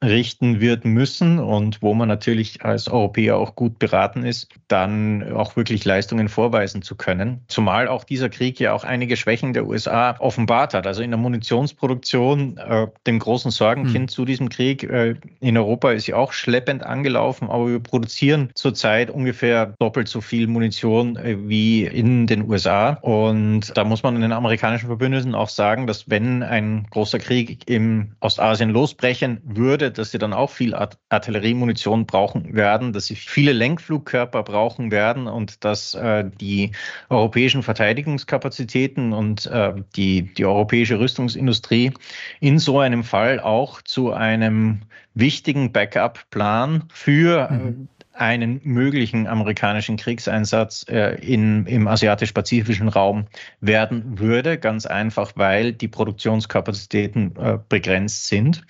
richten 0.02 0.60
wird 0.60 0.84
müssen 0.84 1.40
und 1.40 1.82
wo 1.82 1.92
man 1.92 2.06
natürlich 2.06 2.64
als 2.64 2.88
Europäer 2.88 3.36
auch 3.36 3.56
gut 3.56 3.78
beraten 3.80 4.24
ist, 4.24 4.48
dann 4.68 5.32
auch 5.32 5.56
wirklich 5.56 5.84
Leistungen 5.84 6.28
vorweisen 6.28 6.82
zu 6.82 6.94
können. 6.94 7.42
Zumal 7.48 7.88
auch 7.88 8.04
dieser 8.04 8.28
Krieg 8.28 8.60
ja 8.60 8.74
auch 8.74 8.84
einige 8.84 9.16
Schwächen 9.16 9.54
der 9.54 9.66
USA 9.66 10.16
offenbart 10.20 10.74
hat. 10.74 10.86
Also 10.86 11.02
in 11.02 11.10
der 11.10 11.18
Munitionsproduktion, 11.18 12.58
äh, 12.58 12.86
dem 13.06 13.18
großen 13.18 13.50
Sorgenkind 13.50 13.96
hm. 13.96 14.08
zu 14.08 14.24
diesem 14.24 14.48
Krieg, 14.48 14.84
äh, 14.84 15.16
in 15.40 15.58
Europa 15.58 15.90
ist 15.90 16.06
ja 16.06 16.14
auch 16.14 16.32
schleppend 16.32 16.84
angelaufen, 16.84 17.50
aber 17.50 17.68
wir 17.68 17.80
produzieren 17.80 18.50
zurzeit 18.54 19.10
ungefähr 19.10 19.74
doppelt 19.80 20.06
so 20.06 20.20
viel 20.20 20.46
Munition 20.46 21.16
äh, 21.16 21.36
wie 21.48 21.84
in 21.84 22.28
den 22.28 22.48
USA. 22.48 22.90
Und 23.02 23.76
da 23.76 23.82
muss 23.82 24.04
man 24.04 24.20
den 24.20 24.32
amerikanischen 24.32 24.86
Verbündeten 24.86 25.34
auch 25.34 25.48
sagen, 25.48 25.88
dass 25.88 26.08
wenn 26.08 26.44
ein 26.44 26.86
großer 26.90 27.18
Krieg 27.18 27.68
im 27.68 28.12
Ostasien 28.20 28.70
losbrechen 28.70 29.40
würde, 29.44 29.87
dass 29.90 30.10
sie 30.10 30.18
dann 30.18 30.32
auch 30.32 30.50
viel 30.50 30.74
Artilleriemunition 30.74 32.06
brauchen 32.06 32.54
werden, 32.54 32.92
dass 32.92 33.06
sie 33.06 33.16
viele 33.16 33.52
Lenkflugkörper 33.52 34.42
brauchen 34.42 34.90
werden 34.90 35.26
und 35.26 35.64
dass 35.64 35.94
äh, 35.94 36.24
die 36.40 36.72
europäischen 37.08 37.62
Verteidigungskapazitäten 37.62 39.12
und 39.12 39.46
äh, 39.46 39.74
die, 39.96 40.34
die 40.34 40.44
europäische 40.44 40.98
Rüstungsindustrie 40.98 41.92
in 42.40 42.58
so 42.58 42.80
einem 42.80 43.04
Fall 43.04 43.40
auch 43.40 43.80
zu 43.82 44.12
einem 44.12 44.82
wichtigen 45.14 45.72
Backup-Plan 45.72 46.84
für 46.92 47.50
mhm 47.50 47.88
einen 48.18 48.60
möglichen 48.64 49.26
amerikanischen 49.26 49.96
Kriegseinsatz 49.96 50.84
äh, 50.88 51.14
in, 51.20 51.66
im 51.66 51.86
asiatisch-pazifischen 51.86 52.88
Raum 52.88 53.26
werden 53.60 54.18
würde. 54.18 54.58
Ganz 54.58 54.86
einfach, 54.86 55.32
weil 55.36 55.72
die 55.72 55.88
Produktionskapazitäten 55.88 57.36
äh, 57.36 57.58
begrenzt 57.68 58.26
sind. 58.26 58.64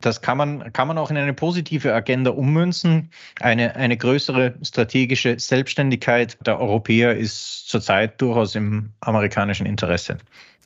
Das 0.00 0.20
kann 0.20 0.38
man, 0.38 0.72
kann 0.72 0.88
man 0.88 0.98
auch 0.98 1.10
in 1.10 1.16
eine 1.16 1.34
positive 1.34 1.94
Agenda 1.94 2.30
ummünzen. 2.30 3.10
Eine, 3.40 3.76
eine 3.76 3.96
größere 3.96 4.54
strategische 4.62 5.38
Selbstständigkeit 5.38 6.36
der 6.46 6.60
Europäer 6.60 7.16
ist 7.16 7.68
zurzeit 7.68 8.20
durchaus 8.20 8.54
im 8.54 8.90
amerikanischen 9.00 9.66
Interesse. 9.66 10.18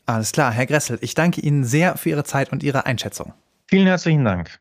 Alles 0.07 0.33
klar, 0.33 0.53
Herr 0.53 0.67
Gressel, 0.67 0.99
ich 1.03 1.14
danke 1.14 1.41
Ihnen 1.41 1.64
sehr 1.64 1.97
für 1.97 2.11
Ihre 2.11 2.25
Zeit 2.25 2.51
und 2.53 2.62
Ihre 2.62 2.87
Einschätzung. 2.87 3.35
Vielen 3.67 3.87
herzlichen 3.87 4.25
Dank. 4.25 4.59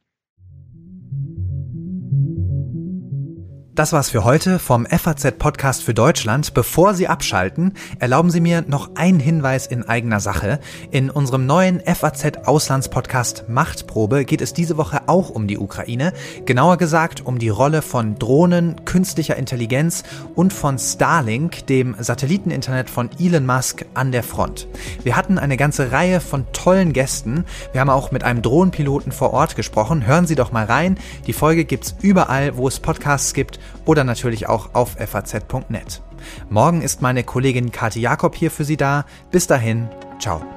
Das 3.78 3.94
war's 3.94 4.10
für 4.10 4.24
heute 4.24 4.58
vom 4.58 4.88
FAZ 4.88 5.38
Podcast 5.38 5.84
für 5.84 5.94
Deutschland. 5.94 6.56
Bevor 6.56 6.96
Sie 6.96 7.08
abschalten, 7.08 7.76
erlauben 8.00 8.32
Sie 8.32 8.42
mir 8.42 8.64
noch 8.68 8.96
einen 8.96 9.20
Hinweis 9.20 9.68
in 9.68 9.88
eigener 9.88 10.20
Sache. 10.20 10.60
In 10.90 11.12
unserem 11.12 11.46
neuen 11.46 11.80
FAZ 11.82 12.48
Auslandspodcast 12.48 13.50
Machtprobe 13.50 14.26
geht 14.26 14.42
es 14.42 14.54
diese 14.56 14.78
Woche 14.78 15.02
auch 15.06 15.30
um 15.30 15.48
die 15.48 15.60
Ukraine. 15.60 16.14
Genauer 16.48 16.78
gesagt 16.78 17.24
um 17.24 17.38
die 17.38 17.50
Rolle 17.50 17.84
von 17.84 18.16
Drohnen, 18.16 18.84
künstlicher 18.86 19.36
Intelligenz 19.36 20.02
und 20.34 20.54
von 20.54 20.80
Starlink, 20.80 21.68
dem 21.68 21.96
Satelliteninternet 22.00 22.90
von 22.90 23.12
Elon 23.20 23.46
Musk 23.46 23.86
an 23.94 24.12
der 24.12 24.24
Front. 24.24 24.68
Wir 25.04 25.16
hatten 25.16 25.38
eine 25.38 25.56
ganze 25.56 25.92
Reihe 25.92 26.20
von 26.20 26.52
tollen 26.52 26.94
Gästen. 26.94 27.46
Wir 27.74 27.82
haben 27.82 27.92
auch 27.92 28.10
mit 28.10 28.24
einem 28.24 28.42
Drohnenpiloten 28.42 29.12
vor 29.12 29.34
Ort 29.34 29.56
gesprochen. 29.56 30.08
Hören 30.08 30.26
Sie 30.26 30.34
doch 30.34 30.52
mal 30.52 30.66
rein. 30.66 30.98
Die 31.28 31.34
Folge 31.34 31.64
gibt's 31.64 31.94
überall, 32.02 32.58
wo 32.58 32.68
es 32.68 32.80
Podcasts 32.80 33.36
gibt 33.36 33.60
oder 33.86 34.04
natürlich 34.04 34.48
auch 34.48 34.74
auf 34.74 34.98
faz.net. 34.98 36.02
Morgen 36.50 36.82
ist 36.82 37.02
meine 37.02 37.24
Kollegin 37.24 37.72
Kathi 37.72 38.02
Jakob 38.02 38.36
hier 38.36 38.52
für 38.52 38.64
Sie 38.64 38.78
da. 38.78 39.06
Bis 39.32 39.48
dahin, 39.48 39.88
ciao. 40.20 40.57